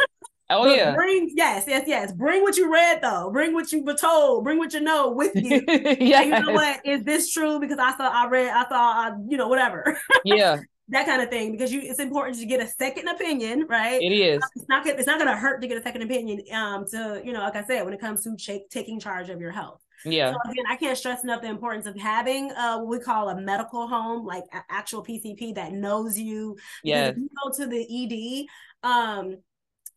[0.52, 0.94] Oh but yeah.
[0.94, 2.12] Bring yes, yes, yes.
[2.12, 3.30] Bring what you read though.
[3.32, 4.44] Bring what you were told.
[4.44, 5.64] Bring what you know with you.
[6.00, 6.22] yeah.
[6.22, 6.86] You know what?
[6.86, 7.60] Is this true?
[7.60, 8.50] Because I thought I read.
[8.50, 9.98] I thought I, you know, whatever.
[10.24, 10.60] Yeah.
[10.90, 14.12] that kind of thing because you it's important to get a second opinion right it
[14.12, 17.22] is it's not it's not going to hurt to get a second opinion um to
[17.24, 19.80] you know like i said when it comes to ch- taking charge of your health
[20.06, 20.32] yeah.
[20.32, 23.40] So again, I can't stress enough the importance of having uh, what we call a
[23.40, 26.58] medical home, like actual PCP that knows you.
[26.84, 27.10] Yeah.
[27.10, 28.48] If you go to the
[28.84, 29.38] ED, um,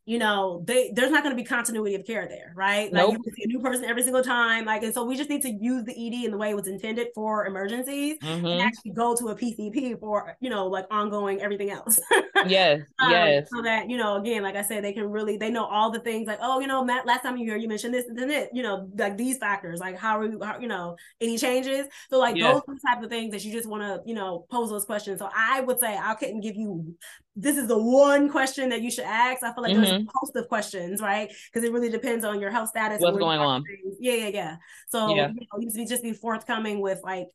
[0.06, 2.92] you know, they there's not going to be continuity of care there, right?
[2.92, 3.16] Like nope.
[3.24, 4.66] you see a new person every single time.
[4.66, 6.68] Like, and so we just need to use the ED in the way it was
[6.68, 8.44] intended for emergencies mm-hmm.
[8.44, 11.98] and actually go to a PCP for, you know, like ongoing everything else.
[12.46, 12.80] yes.
[12.98, 13.48] Um, yes.
[13.52, 15.98] So that, you know, again, like I said, they can really they know all the
[15.98, 18.30] things like, oh, you know, Matt, last time you hear you mentioned this and then
[18.30, 21.86] it, you know, like these factors, like how are you, how, you know, any changes.
[22.08, 22.52] So like yes.
[22.52, 24.84] those are the type of things that you just want to, you know, pose those
[24.84, 25.18] questions.
[25.18, 26.94] So I would say I couldn't give you
[27.36, 29.42] this is the one question that you should ask.
[29.42, 29.82] I feel like mm-hmm.
[29.82, 30.08] there's a mm-hmm.
[30.14, 31.32] host of questions, right?
[31.52, 33.00] Because it really depends on your health status.
[33.00, 33.64] What's going on?
[33.64, 33.96] Things.
[33.98, 34.56] Yeah, yeah, yeah.
[34.88, 35.28] So yeah.
[35.28, 37.26] You, know, you just be forthcoming with like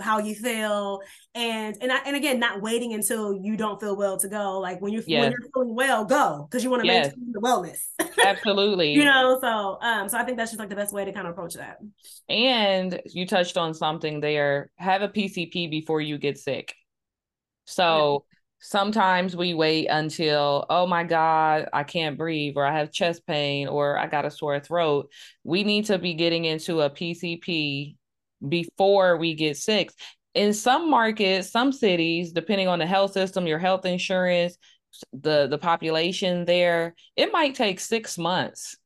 [0.00, 1.00] how you feel
[1.34, 4.80] and and I, and again not waiting until you don't feel well to go like
[4.80, 5.22] when you yes.
[5.22, 7.06] when you're feeling well go because you want to yes.
[7.16, 7.80] maintain the wellness
[8.24, 11.12] absolutely you know so um so i think that's just like the best way to
[11.12, 11.78] kind of approach that
[12.28, 16.74] and you touched on something there have a pcp before you get sick
[17.64, 18.24] so
[18.60, 23.68] sometimes we wait until oh my god i can't breathe or i have chest pain
[23.68, 25.10] or i got a sore throat.
[25.44, 27.94] We need to be getting into a pcp
[28.48, 29.90] before we get sick.
[30.34, 34.56] In some markets some cities depending on the health system your health insurance
[35.12, 38.76] the the population there it might take six months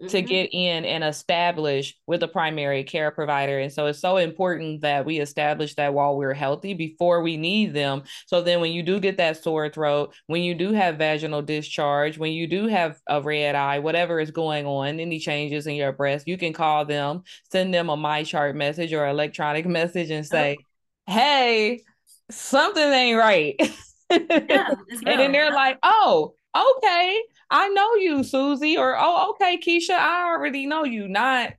[0.00, 0.26] to mm-hmm.
[0.26, 3.58] get in and establish with a primary care provider.
[3.58, 7.74] And so it's so important that we establish that while we're healthy before we need
[7.74, 8.02] them.
[8.26, 12.18] So then when you do get that sore throat, when you do have vaginal discharge,
[12.18, 15.92] when you do have a red eye, whatever is going on, any changes in your
[15.92, 20.56] breast, you can call them, send them a MyChart message or electronic message and say,
[21.06, 21.82] hey,
[22.30, 23.56] something ain't right.
[24.12, 24.74] Yeah,
[25.06, 30.24] and then they're like, oh, okay, I know you, Susie, or oh, okay, Keisha, I
[30.32, 31.06] already know you.
[31.06, 31.52] Not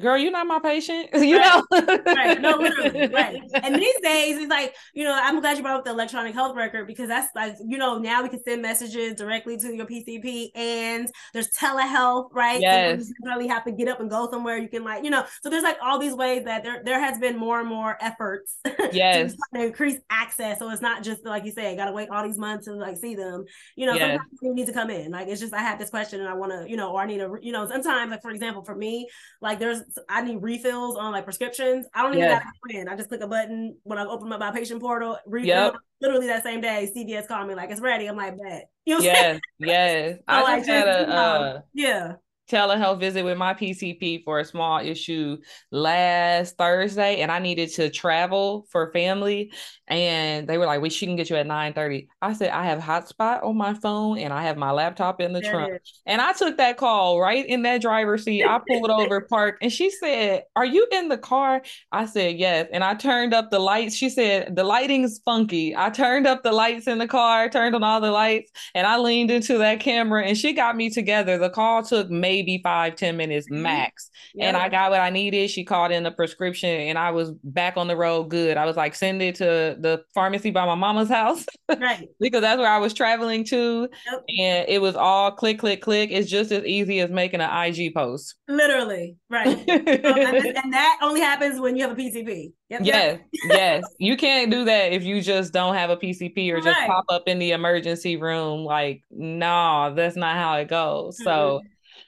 [0.00, 1.08] girl, you're not my patient.
[1.14, 1.62] you right.
[1.70, 2.40] know, right?
[2.40, 3.40] No, literally, right.
[3.62, 6.56] And these days, it's like you know, I'm glad you brought up the electronic health
[6.56, 10.50] record because that's like you know now we can send messages directly to your PCP,
[10.54, 12.60] and there's telehealth, right?
[12.60, 13.06] Yes.
[13.06, 14.58] So you really have to get up and go somewhere.
[14.58, 17.18] You can like you know, so there's like all these ways that there there has
[17.18, 18.56] been more and more efforts.
[18.92, 19.34] Yes.
[19.52, 22.38] to increase access, so it's not just like you say, got to wait all these
[22.38, 23.44] months to like see them.
[23.76, 24.18] You know, yes.
[24.18, 25.10] sometimes you need to come in.
[25.10, 27.06] Like it's just I have this question and I want to you know, or I
[27.06, 29.08] need a you know, sometimes like for example for me,
[29.40, 31.86] like there's I need refills on like prescriptions.
[31.94, 32.38] I don't even yeah.
[32.38, 32.88] gotta go in.
[32.88, 35.48] I just click a button when I open up my patient portal, refill.
[35.48, 35.74] Yep.
[36.00, 38.06] Literally that same day, CVS called me like it's ready.
[38.06, 38.68] I'm like, bet.
[38.86, 40.16] You know yes, yes.
[40.16, 42.16] so, I like, just had a uh, yeah
[42.50, 45.38] telehealth visit with my PCP for a small issue
[45.70, 49.52] last Thursday, and I needed to travel for family.
[49.86, 52.64] And they were like, "We she can get you at nine 9:30." I said, "I
[52.64, 55.72] have hotspot on my phone, and I have my laptop in the there trunk."
[56.06, 58.44] And I took that call right in that driver's seat.
[58.44, 62.68] I pulled over, parked, and she said, "Are you in the car?" I said, "Yes."
[62.72, 63.94] And I turned up the lights.
[63.94, 67.82] She said, "The lighting's funky." I turned up the lights in the car, turned on
[67.82, 71.38] all the lights, and I leaned into that camera, and she got me together.
[71.38, 73.62] The call took maybe maybe five ten minutes mm-hmm.
[73.62, 74.10] max.
[74.34, 74.48] Yeah.
[74.48, 75.50] And I got what I needed.
[75.50, 78.56] She called in the prescription and I was back on the road good.
[78.56, 81.46] I was like, send it to the pharmacy by my mama's house.
[81.80, 82.08] Right.
[82.20, 83.88] because that's where I was traveling to.
[84.06, 84.24] Yep.
[84.38, 86.10] And it was all click, click, click.
[86.12, 88.36] It's just as easy as making an IG post.
[88.48, 89.16] Literally.
[89.28, 89.46] Right.
[89.68, 92.52] and that only happens when you have a PCP.
[92.70, 93.84] Yep, yes, yes.
[93.98, 96.88] You can't do that if you just don't have a PCP or just right.
[96.88, 98.64] pop up in the emergency room.
[98.64, 101.16] Like, no, that's not how it goes.
[101.16, 101.24] Mm-hmm.
[101.24, 101.60] So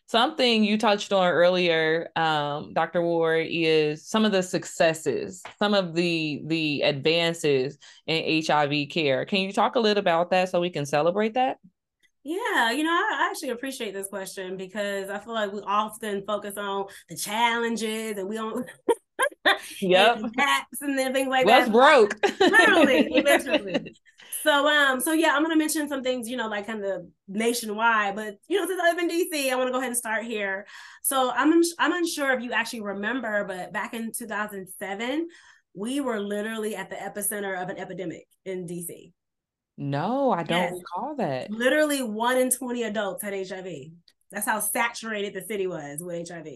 [0.09, 3.03] Something you touched on earlier, um, Dr.
[3.03, 9.25] Ward, is some of the successes, some of the the advances in HIV care.
[9.25, 11.59] Can you talk a little about that so we can celebrate that?
[12.23, 16.57] Yeah, you know, I actually appreciate this question because I feel like we often focus
[16.57, 18.67] on the challenges and we don't
[19.81, 21.73] yep gaps and then things like What's that.
[21.73, 22.17] broke?
[22.41, 23.95] literally, literally.
[24.43, 28.15] So um, so yeah, I'm gonna mention some things, you know, like kind of nationwide,
[28.15, 30.25] but you know, since I live in DC, I want to go ahead and start
[30.25, 30.67] here.
[31.03, 35.29] So I'm I'm unsure if you actually remember, but back in 2007,
[35.75, 39.13] we were literally at the epicenter of an epidemic in DC.
[39.77, 40.73] No, I don't yes.
[40.73, 41.51] recall that.
[41.51, 43.67] Literally one in 20 adults had HIV.
[44.31, 46.47] That's how saturated the city was with HIV.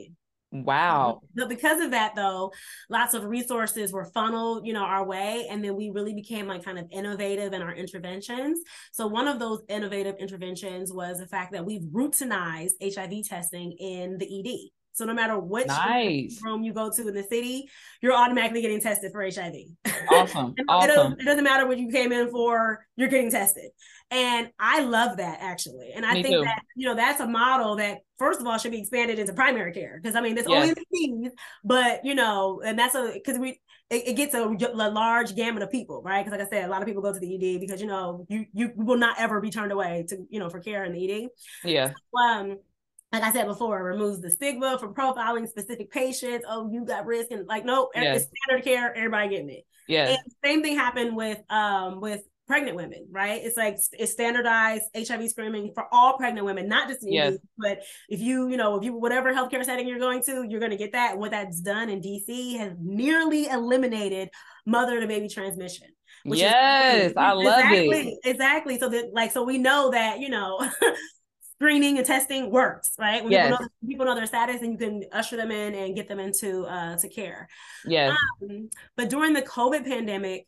[0.53, 1.21] Um, wow.
[1.35, 2.53] But because of that though,
[2.89, 6.65] lots of resources were funneled, you know, our way and then we really became like
[6.65, 8.61] kind of innovative in our interventions.
[8.93, 14.19] So one of those innovative interventions was the fact that we've routinized HIV testing in
[14.19, 14.80] the ED.
[15.01, 16.39] So no matter which nice.
[16.43, 17.71] room you go to in the city,
[18.03, 19.55] you're automatically getting tested for HIV.
[20.11, 20.55] Awesome.
[20.69, 20.91] awesome.
[20.91, 23.71] It, doesn't, it, doesn't, matter what you came in for, you're getting tested.
[24.11, 25.93] And I love that actually.
[25.95, 26.43] And I Me think too.
[26.43, 29.73] that, you know, that's a model that first of all should be expanded into primary
[29.73, 29.99] care.
[30.03, 30.63] Because I mean, it's yes.
[30.63, 31.33] only the keys,
[31.65, 33.59] but you know, and that's a because we
[33.89, 36.23] it, it, gets a, a, large gamut of people, right?
[36.23, 38.27] Because like I said, a lot of people go to the ED because you know
[38.29, 41.11] you you will not ever be turned away to you know for care in the
[41.11, 41.29] ED.
[41.65, 41.89] Yeah.
[41.89, 42.59] So, um,
[43.13, 46.45] like I said before, it removes the stigma from profiling specific patients.
[46.49, 48.23] Oh, you got risk, and like, no, yes.
[48.23, 48.97] it's standard care.
[48.97, 49.67] Everybody getting it.
[49.89, 50.17] Yeah.
[50.45, 53.41] same thing happened with um with pregnant women, right?
[53.45, 57.37] It's like it's standardized HIV screening for all pregnant women, not just in yes.
[57.57, 60.73] but if you, you know, if you whatever healthcare setting you're going to, you're going
[60.73, 61.17] to get that.
[61.17, 64.31] What that's done in DC has nearly eliminated
[64.67, 65.87] mother to baby transmission.
[66.25, 68.19] yes, is, I love exactly, it.
[68.25, 68.79] Exactly.
[68.81, 70.59] So that like so we know that, you know,
[71.61, 73.23] screening and testing works, right?
[73.23, 73.51] When yes.
[73.51, 76.19] people, know, people know their status and you can usher them in and get them
[76.19, 77.49] into uh, to care.
[77.85, 78.17] Yes.
[78.43, 80.47] Um, but during the COVID pandemic,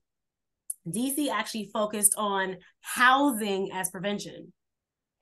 [0.89, 4.53] DC actually focused on housing as prevention.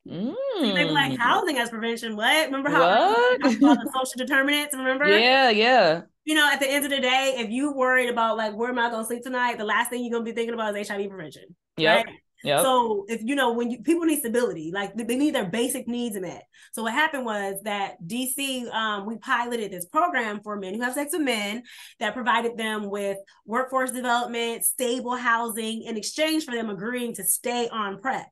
[0.07, 0.33] Mm.
[0.59, 2.15] So they were like housing as prevention.
[2.15, 2.45] What?
[2.45, 3.41] Remember how what?
[3.41, 4.75] the social determinants?
[4.75, 5.05] Remember?
[5.05, 6.01] Yeah, yeah.
[6.23, 8.79] You know, at the end of the day, if you worried about like where am
[8.79, 10.87] I going to sleep tonight, the last thing you're going to be thinking about is
[10.87, 11.55] HIV prevention.
[11.77, 11.97] Yeah.
[11.97, 12.05] Right?
[12.43, 12.61] Yep.
[12.61, 16.19] So if you know when you people need stability, like they need their basic needs
[16.19, 16.43] met.
[16.73, 20.93] So what happened was that DC um, we piloted this program for men who have
[20.93, 21.63] sex with men
[21.99, 27.67] that provided them with workforce development, stable housing in exchange for them agreeing to stay
[27.69, 28.25] on PrEP.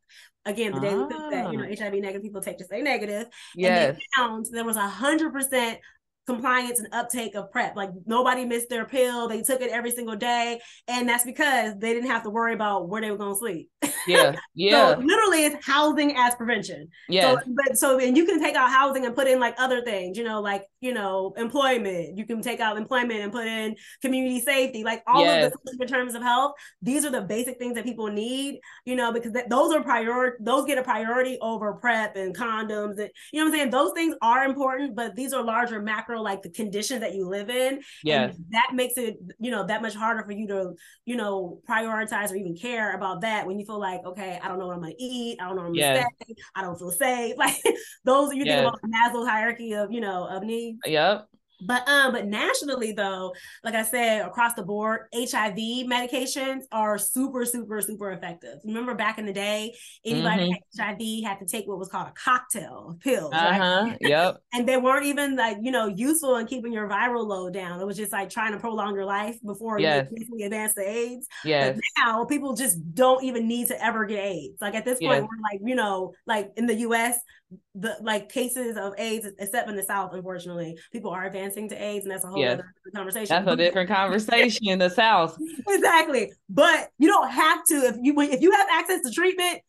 [0.45, 1.76] Again, the daily pill that you know Ah.
[1.78, 3.28] HIV negative people take to stay negative.
[3.56, 3.89] Yes.
[3.89, 5.80] And they found there was a hundred percent
[6.29, 7.75] compliance and uptake of PrEP.
[7.75, 9.27] Like nobody missed their pill.
[9.27, 10.59] They took it every single day.
[10.87, 13.69] And that's because they didn't have to worry about where they were gonna sleep.
[14.07, 14.35] Yeah.
[14.55, 14.95] Yeah.
[14.95, 16.89] So literally it's housing as prevention.
[17.07, 17.37] yes.
[17.45, 20.17] So but so and you can take out housing and put in like other things,
[20.17, 22.17] you know, like you know, employment.
[22.17, 25.53] You can take out employment and put in community safety, like all Yes.
[25.53, 26.53] of the in terms of health.
[26.81, 30.37] These are the basic things that people need, you know, because th- those are priority.
[30.41, 33.69] Those get a priority over prep and condoms, and you know what I'm saying.
[33.71, 37.49] Those things are important, but these are larger macro, like the conditions that you live
[37.49, 37.82] in.
[38.03, 40.73] yeah that makes it, you know, that much harder for you to,
[41.05, 44.60] you know, prioritize or even care about that when you feel like, okay, I don't
[44.60, 45.97] know what I'm gonna eat, I don't know what I'm Yes.
[46.03, 47.36] gonna say, I don't feel safe.
[47.39, 47.55] Like
[48.05, 48.58] those you Yes.
[48.58, 50.79] think about Maslow's hierarchy of, you know, of needs.
[50.86, 51.29] Yep.
[51.62, 55.56] But um, but nationally though, like I said, across the board, HIV
[55.88, 58.60] medications are super, super, super effective.
[58.63, 60.54] Remember back in the day, anybody Mhm.
[60.78, 63.98] had HIV had to take what was called a cocktail of pills, Uh right?
[64.02, 64.38] Yep.
[64.54, 67.80] and they weren't even like you know useful in keeping your viral load down.
[67.82, 70.08] It was just like trying to prolong your life before Yes.
[70.12, 71.28] you advance to AIDS.
[71.43, 71.76] Yes.
[71.76, 74.58] But now people just don't even need to ever get AIDS.
[74.62, 75.30] Like at this point, Yes.
[75.30, 77.19] we're like you know like in the U.S.
[77.73, 82.05] The like cases of AIDS, except in the South, unfortunately, people are advancing to AIDS,
[82.05, 82.53] and that's a whole Yes.
[82.59, 83.27] other conversation.
[83.43, 85.35] That's a different conversation in the South.
[85.67, 86.31] exactly.
[86.47, 89.62] But you don't have to if you if you have access to treatment.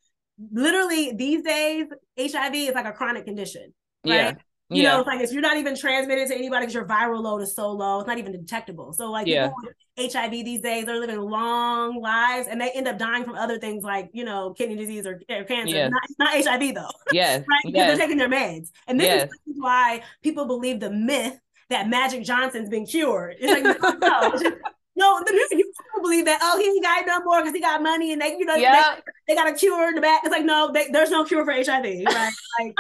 [0.53, 1.87] Literally, these days,
[2.19, 3.73] HIV is like a chronic condition.
[4.07, 4.15] Right?
[4.15, 4.33] Yeah.
[4.71, 4.93] You yeah.
[4.93, 7.55] know, it's like if you're not even transmitted to anybody because your viral load is
[7.57, 8.93] so low, it's not even detectable.
[8.93, 9.51] So like Yeah.
[9.99, 13.83] HIV these days, they're living long lives and they end up dying from other things
[13.83, 15.75] like, you know, kidney disease or, or cancer.
[15.75, 15.91] Yes.
[16.19, 17.41] Not, not HIV though, yes.
[17.49, 17.61] right?
[17.65, 17.89] Because Yes.
[17.99, 18.71] they're taking their meds.
[18.87, 19.29] And this Yes.
[19.49, 23.37] is why people believe the myth that Magic Johnson's been cured.
[23.41, 23.53] It's
[23.83, 24.53] like, no,
[25.01, 27.61] it's just- no, the, you believe that, oh, he ain't got no more because he
[27.61, 28.97] got money and they, you know, they- Yeah.
[29.29, 30.23] they got a cure in the back.
[30.25, 32.33] It's like, no, they, there's no cure for HIV, right?
[32.61, 32.75] Like,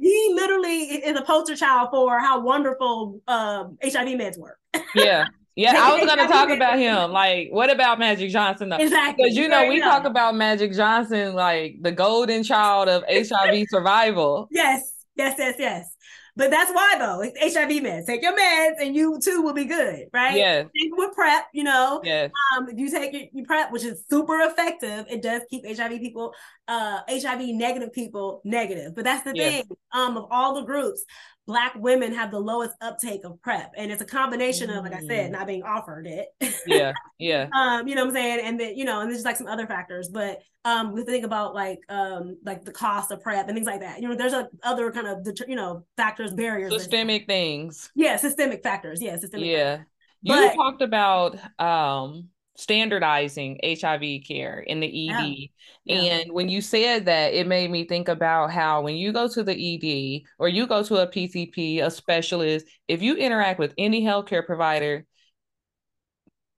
[0.00, 4.58] he literally is a poster child for how wonderful um, HIV meds work.
[4.94, 5.26] Yeah.
[5.56, 5.72] Yeah.
[5.76, 7.10] I was gonna talk about him.
[7.10, 8.76] Like, what about Magic Johnson though?
[8.76, 9.24] Exactly.
[9.24, 14.46] Because you know, we talk about Magic Johnson, like the golden child of HIV survival.
[14.52, 15.96] Yes, yes, yes, yes.
[16.38, 18.06] But that's why though, it's HIV meds.
[18.06, 20.36] Take your meds and you too will be good, right?
[20.36, 20.66] Yes.
[20.74, 22.00] Same with prep, you know.
[22.04, 22.30] Yes.
[22.56, 25.98] Um, if you take your, your prep, which is super effective, it does keep HIV
[26.00, 26.32] people,
[26.68, 28.94] uh, HIV negative people negative.
[28.94, 29.50] But that's the Yeah.
[29.50, 29.64] thing.
[29.92, 31.04] Um, of all the groups,
[31.48, 35.00] Black women have the lowest uptake of prep, and it's a combination of, like I
[35.00, 35.32] said, Mm.
[35.32, 36.28] not being offered it.
[36.66, 36.92] Yeah.
[37.18, 37.48] Yeah.
[37.52, 39.66] um, you know what I'm saying, and then you know, and there's like some other
[39.66, 43.66] factors, but um, we think about like um, like the cost of prep and things
[43.66, 44.00] like that.
[44.00, 47.90] You know, there's a other kind of you know factors, barriers, Systemic things.
[47.96, 49.46] yeah, systemic factors, yeah, systemic.
[49.46, 49.78] Yeah.
[50.22, 52.28] You But- talked about um
[52.58, 55.50] standardizing HIV care in the ED.
[55.84, 55.94] Yeah.
[55.94, 59.44] And when you said that, it made me think about how when you go to
[59.44, 64.02] the ED or you go to a PCP, a specialist, if you interact with any
[64.02, 65.06] healthcare provider,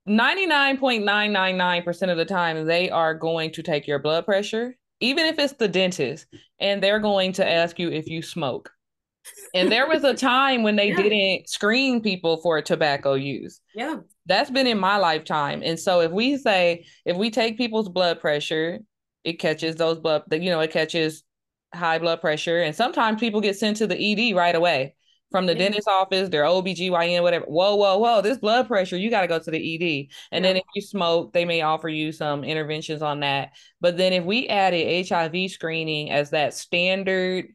[0.07, 5.53] 99.999% of the time, they are going to take your blood pressure, even if it's
[5.55, 6.27] the dentist,
[6.59, 8.73] and they're going to ask you if you smoke.
[9.55, 10.93] And there was a time when they Yeah.
[10.93, 15.63] didn't screen people for tobacco use yeah, that's been in my lifetime.
[15.65, 18.79] And so if we say if we take people's blood pressure,
[19.25, 21.25] it catches those blood you know, it catches
[21.75, 22.61] high blood pressure.
[22.63, 24.95] And sometimes people get sent to the ED right away
[25.31, 25.59] from the Yeah.
[25.59, 27.45] dentist office, their OBGYN, whatever.
[27.47, 30.11] Whoa, whoa, whoa, this blood pressure, you got to go to the ED.
[30.33, 33.53] And then if you smoke, they may offer you some interventions on that.
[33.81, 37.47] But then if we added HIV screening as that standard,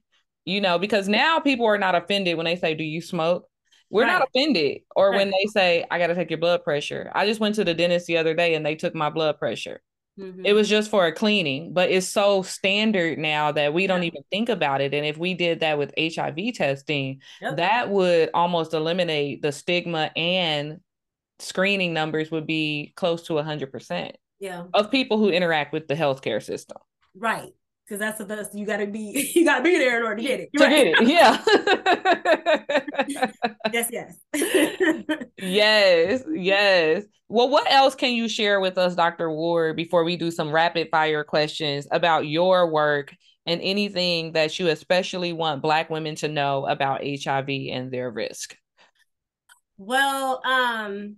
[0.46, 3.50] you know, because now people are not offended when they say, Do you smoke?
[3.90, 4.82] We're not offended.
[4.96, 7.12] Or when they say, I got to take your blood pressure.
[7.14, 9.82] I just went to the dentist the other day and they took my blood pressure.
[10.20, 10.42] Mhm.
[10.46, 14.08] It was just for a cleaning, but it's so standard now that we don't Yeah.
[14.08, 14.94] even think about it.
[14.94, 17.58] And if we did that with HIV testing, Yep.
[17.58, 20.80] that would almost eliminate the stigma and
[21.40, 26.42] screening numbers would be close to 100% yeah, of people who interact with the healthcare
[26.42, 26.78] system.
[27.18, 27.52] right.
[27.86, 28.56] Because that's the best.
[28.56, 30.50] You gotta be, you gotta be there in order to get it.
[30.58, 30.96] To Right.
[30.96, 31.42] get it, yeah.
[33.74, 34.18] Yes, yes.
[35.38, 37.04] yes, yes.
[37.28, 39.30] Well, what else can you share with us, Dr.
[39.32, 43.14] Ward, before we do some rapid fire questions about your work
[43.46, 48.56] and anything that you especially want Black women to know about HIV and their risk?
[49.78, 51.18] Well, um,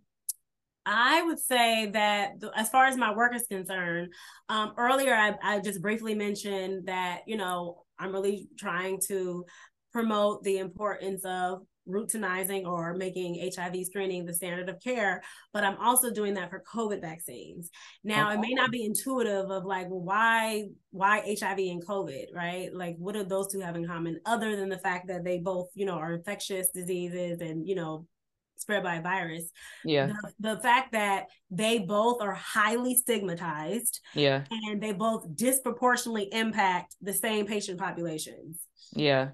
[0.90, 4.14] I would say that th- as far as my work is concerned,
[4.48, 9.44] um, earlier I, I just briefly mentioned that, you know, I'm really trying to
[9.92, 15.22] promote the importance of routinizing or making HIV screening the standard of care,
[15.52, 17.70] but I'm also doing that for COVID vaccines.
[18.06, 18.38] Now, okay.
[18.38, 22.74] it may not be intuitive of like, why why HIV and COVID, right?
[22.74, 25.68] Like, what do those two have in common, other than the fact that they both,
[25.74, 28.06] you know, are infectious diseases and you know
[28.58, 29.50] spread by a virus.
[29.84, 30.08] Yeah.
[30.40, 34.00] The, the, fact that they both are highly stigmatized.
[34.14, 34.44] Yeah.
[34.52, 38.60] And they both disproportionately impact the same patient populations.
[38.94, 39.30] Yeah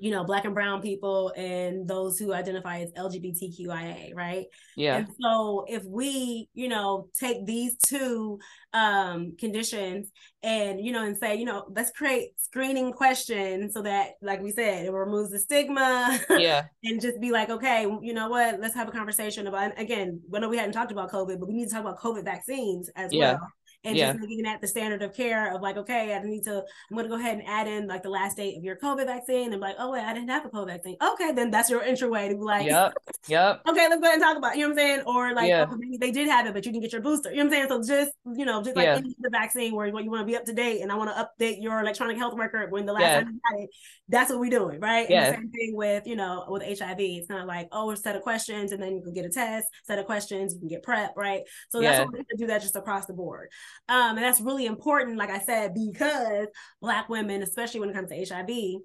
[0.00, 4.46] you know, black and brown people and those who identify as LGBTQIA, right?
[4.76, 4.96] Yeah.
[4.96, 8.38] And so if we, you know, take these two
[8.72, 10.10] um conditions
[10.42, 14.52] and you know and say, you know, let's create screening questions so that like we
[14.52, 16.18] said, it removes the stigma.
[16.36, 16.64] Yeah.
[16.84, 20.38] and just be like, okay, you know what, let's have a conversation about again, we
[20.38, 23.12] know we hadn't talked about COVID, but we need to talk about COVID vaccines as
[23.12, 23.34] yeah.
[23.34, 23.48] well
[23.86, 24.08] and yeah.
[24.08, 27.04] just looking at the standard of care of like, okay, I need to, I'm going
[27.04, 29.60] to go ahead and add in like the last date of your COVID vaccine and
[29.60, 30.96] like, oh, wait, I didn't have a COVID vaccine.
[31.00, 32.94] Okay, then that's your entry way to be like, yep,
[33.28, 33.62] yep.
[33.68, 34.58] okay, let's go ahead and talk about it.
[34.58, 35.02] You know what I'm saying?
[35.06, 35.66] Or like, yeah.
[35.70, 37.30] oh, maybe they did have it, but you can get your booster.
[37.30, 37.86] You know what I'm saying?
[37.86, 39.00] So just, you know, just like yeah.
[39.20, 41.62] the vaccine where you want to be up to date and I want to update
[41.62, 43.20] your electronic health record when the last yeah.
[43.20, 43.70] time you had it.
[44.08, 45.08] That's what we're doing, right?
[45.08, 45.26] Yeah.
[45.26, 46.98] And the same thing with, you know, with HIV.
[46.98, 49.68] It's not like, oh, a set of questions and then you can get a test,
[49.84, 51.42] set of questions, you can get prep, right?
[51.70, 53.50] So that's what we're to do that just across the board.
[53.88, 56.48] Um, and that's really important, like I said, because
[56.80, 58.80] Black women, especially when it comes to HIV,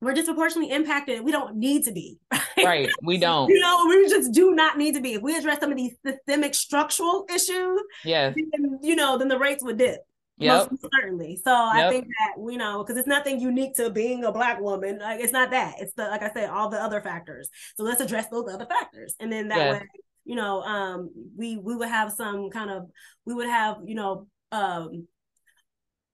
[0.00, 1.24] we're disproportionately impacted.
[1.24, 2.18] We don't need to be.
[2.58, 2.86] Right.
[2.86, 2.90] right.
[3.02, 3.50] We don't.
[3.50, 5.12] you know, we just do not need to be.
[5.12, 8.32] If we address some of these systemic structural issues, yeah,
[8.80, 10.00] you know, then the rates would dip.
[10.38, 10.70] Yep.
[10.70, 11.36] Most certainly.
[11.42, 11.86] So yep.
[11.86, 14.98] I think that, you know, because it's nothing unique to being a black woman.
[14.98, 15.74] Like it's not that.
[15.80, 17.50] It's the like I said, all the other factors.
[17.76, 19.14] So let's address those other factors.
[19.20, 19.72] And then that yeah.
[19.72, 19.88] way,
[20.26, 22.90] you know, um, we we would have some kind of
[23.24, 25.06] we would have, you know, um,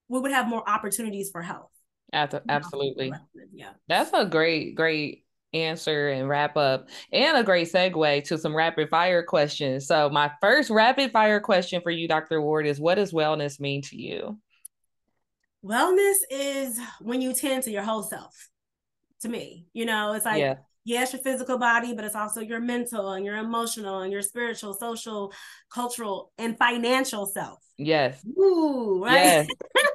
[0.07, 1.71] we would have more opportunities for health.
[2.13, 3.11] Absolutely.
[3.51, 3.71] Yeah.
[3.87, 8.89] That's a great, great answer and wrap up and a great segue to some rapid
[8.89, 9.87] fire questions.
[9.87, 12.39] So my first rapid fire question for you, Dr.
[12.39, 14.37] Ward, is what does wellness mean to you?
[15.65, 18.49] Wellness is when you tend to your whole self.
[19.21, 20.55] To me, you know, it's like yeah
[20.85, 24.73] yes, your physical body, but it's also your mental and your emotional and your spiritual,
[24.73, 25.33] social,
[25.69, 27.59] cultural, and financial self.
[27.77, 28.23] Yes.
[28.37, 29.15] Ooh, right.
[29.15, 29.47] Yes.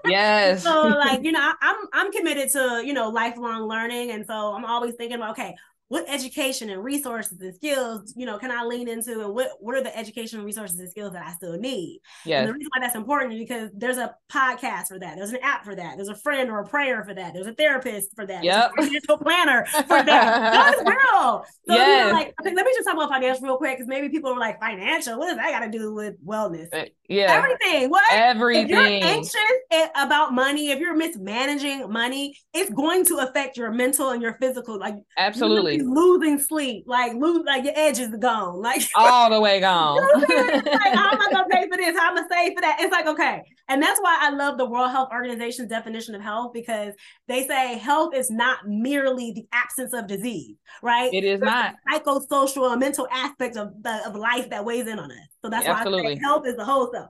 [0.07, 0.63] yes.
[0.65, 4.11] so like, you know, I'm I'm committed to, you know, lifelong learning.
[4.11, 5.55] And so I'm always thinking about, okay,
[5.89, 9.75] what education and resources and skills, you know, can I lean into and what what
[9.75, 12.01] are the educational resources and skills that I still need?
[12.27, 12.45] Yeah.
[12.45, 15.65] The reason why that's important is because there's a podcast for that, there's an app
[15.65, 18.45] for that, there's a friend or a prayer for that, there's a therapist for that,
[18.45, 18.71] yep.
[18.77, 20.07] there's a financial planner for that.
[20.77, 21.45] That's real.
[21.67, 22.07] So yes.
[22.07, 24.33] you know, like, okay, let me just talk about financial real quick because maybe people
[24.33, 26.69] are like, financial, what does that got to do with wellness?
[26.73, 27.33] Uh, yeah.
[27.33, 27.89] Everything.
[27.89, 28.05] What?
[28.13, 28.65] Everything.
[28.65, 34.11] If you're anxious about money, if you're mismanaging money, it's going to affect your mental
[34.11, 34.79] and your physical.
[34.79, 38.61] Like absolutely losing sleep, like lose like your edge is gone.
[38.61, 39.97] Like all the way gone.
[39.97, 41.97] you know like, how am I gonna pay for this?
[41.99, 42.77] How am I save for that?
[42.81, 43.43] It's like, okay.
[43.71, 46.95] And that's why I love the World Health Organization's definition of health because
[47.27, 51.13] they say health is not merely the absence of disease, right?
[51.13, 54.99] It is There's not psychosocial and mental aspect of, uh, of life that weighs in
[54.99, 55.19] on us.
[55.49, 56.03] So that's Absolutely.
[56.03, 57.09] why I say health is the whole stuff.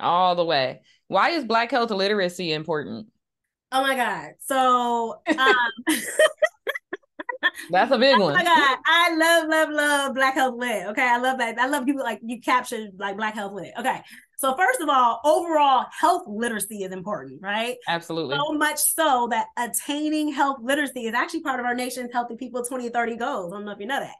[0.00, 0.80] All the way.
[1.06, 3.06] Why is Black health literacy important?
[3.70, 4.30] Oh my God.
[4.40, 5.96] So um
[7.70, 8.32] That's a big oh one.
[8.32, 8.78] Oh my God.
[8.86, 10.88] I love, love, love Black Health Lit.
[10.88, 11.02] Okay.
[11.02, 11.58] I love that.
[11.60, 13.72] I love people like you captured like Black Health Lit.
[13.78, 14.00] Okay.
[14.38, 17.76] So first of all, overall health literacy is important, right?
[17.86, 18.36] Absolutely.
[18.36, 22.64] So much so that attaining health literacy is actually part of our nation's healthy people
[22.64, 23.52] 2030 goals.
[23.52, 24.16] I don't know if you know that.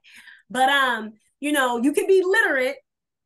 [0.48, 2.76] But um, you know, you can be literate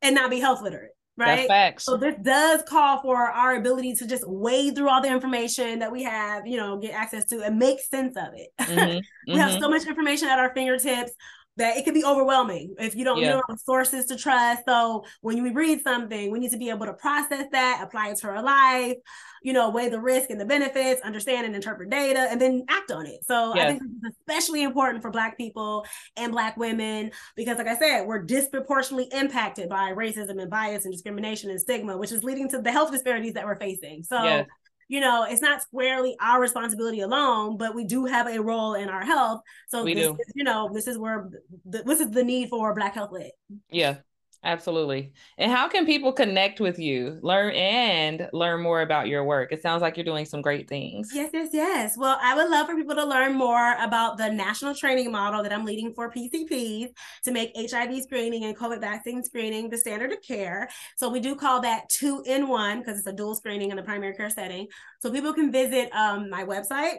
[0.01, 1.47] and not be health literate right?
[1.79, 5.91] So this does call for our ability to just wade through all the information that
[5.91, 8.49] we have, you know, get access to and make sense of it.
[8.59, 8.99] Mm-hmm.
[9.27, 9.39] we mm-hmm.
[9.39, 11.11] have so much information at our fingertips
[11.57, 13.35] that it can be overwhelming if you don't yeah.
[13.35, 14.63] know sources to trust.
[14.67, 18.17] So when we read something, we need to be able to process that, apply it
[18.19, 18.97] to our life,
[19.41, 22.91] you know, weigh the risk and the benefits, understand and interpret data, and then act
[22.91, 23.23] on it.
[23.25, 23.65] So yes.
[23.65, 25.85] I think it's especially important for Black people
[26.15, 30.93] and Black women because, like I said, we're disproportionately impacted by racism and bias and
[30.93, 34.03] discrimination and stigma, which is leading to the health disparities that we're facing.
[34.03, 34.47] So yes
[34.91, 38.89] you know, it's not squarely our responsibility alone, but we do have a role in
[38.89, 39.39] our health.
[39.69, 40.13] So we this do.
[40.15, 41.29] Is, you know, this is where
[41.63, 43.31] the, this is the need for Black Health Lit.
[43.69, 43.99] Yeah.
[44.43, 45.13] Absolutely.
[45.37, 49.51] And how can people connect with you, learn and learn more about your work?
[49.51, 51.11] It sounds like you're doing some great things.
[51.13, 51.95] Yes, yes, yes.
[51.95, 55.53] Well, I would love for people to learn more about the national training model that
[55.53, 56.87] I'm leading for PCPs
[57.25, 60.69] to make HIV screening and COVID vaccine screening the standard of care.
[60.95, 63.83] So we do call that two in one because it's a dual screening in the
[63.83, 64.67] primary care setting.
[65.01, 66.97] So people can visit um, my website,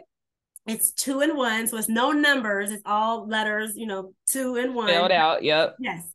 [0.65, 2.71] It's two in one, so it's no numbers.
[2.71, 4.87] It's all letters, you know, two in one.
[4.87, 5.43] Spelled out.
[5.43, 5.75] Yep.
[5.79, 6.09] Yes.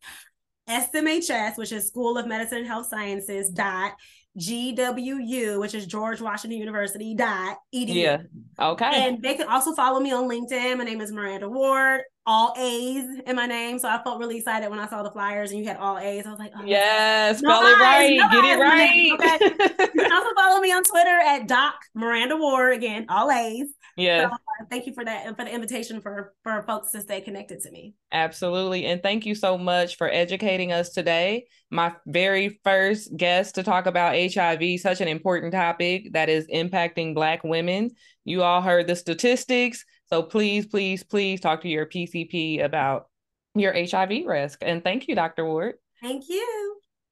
[0.69, 3.93] SMHS, which is School of Medicine and Health Sciences, dot
[4.39, 7.95] GWU, which is George Washington University, dot edu.
[7.95, 8.23] Yeah.
[8.61, 8.91] Okay.
[9.09, 10.79] And they can also follow me on LinkedIn.
[10.79, 13.79] My name is Maranda Ward, all A's in my name.
[13.79, 16.27] So I felt really excited when I saw the flyers and you had all A's.
[16.27, 18.17] I was like, oh, yes, no spell it right.
[18.19, 18.77] no Get eyes, it right.
[18.77, 19.15] name,
[19.79, 19.89] okay?
[19.95, 22.75] You can also follow me on Twitter at Doc Maranda Ward.
[22.75, 23.69] Again, all A's.
[23.97, 24.29] yes.
[24.29, 27.23] So, uh, thank you for that and for the invitation for for folks to stay
[27.23, 27.95] connected to me.
[28.13, 28.85] Absolutely.
[28.85, 31.47] And thank you so much for educating us today.
[31.71, 37.15] My very first guest to talk about HIV, such an important topic that is impacting
[37.15, 37.93] Black women.
[38.27, 39.83] You all heard the statistics.
[40.11, 43.09] So please, please, please talk to your PCP about
[43.55, 44.59] your HIV risk.
[44.63, 45.45] And thank you, Dr.
[45.45, 45.75] Ward.
[46.01, 46.81] Thank you.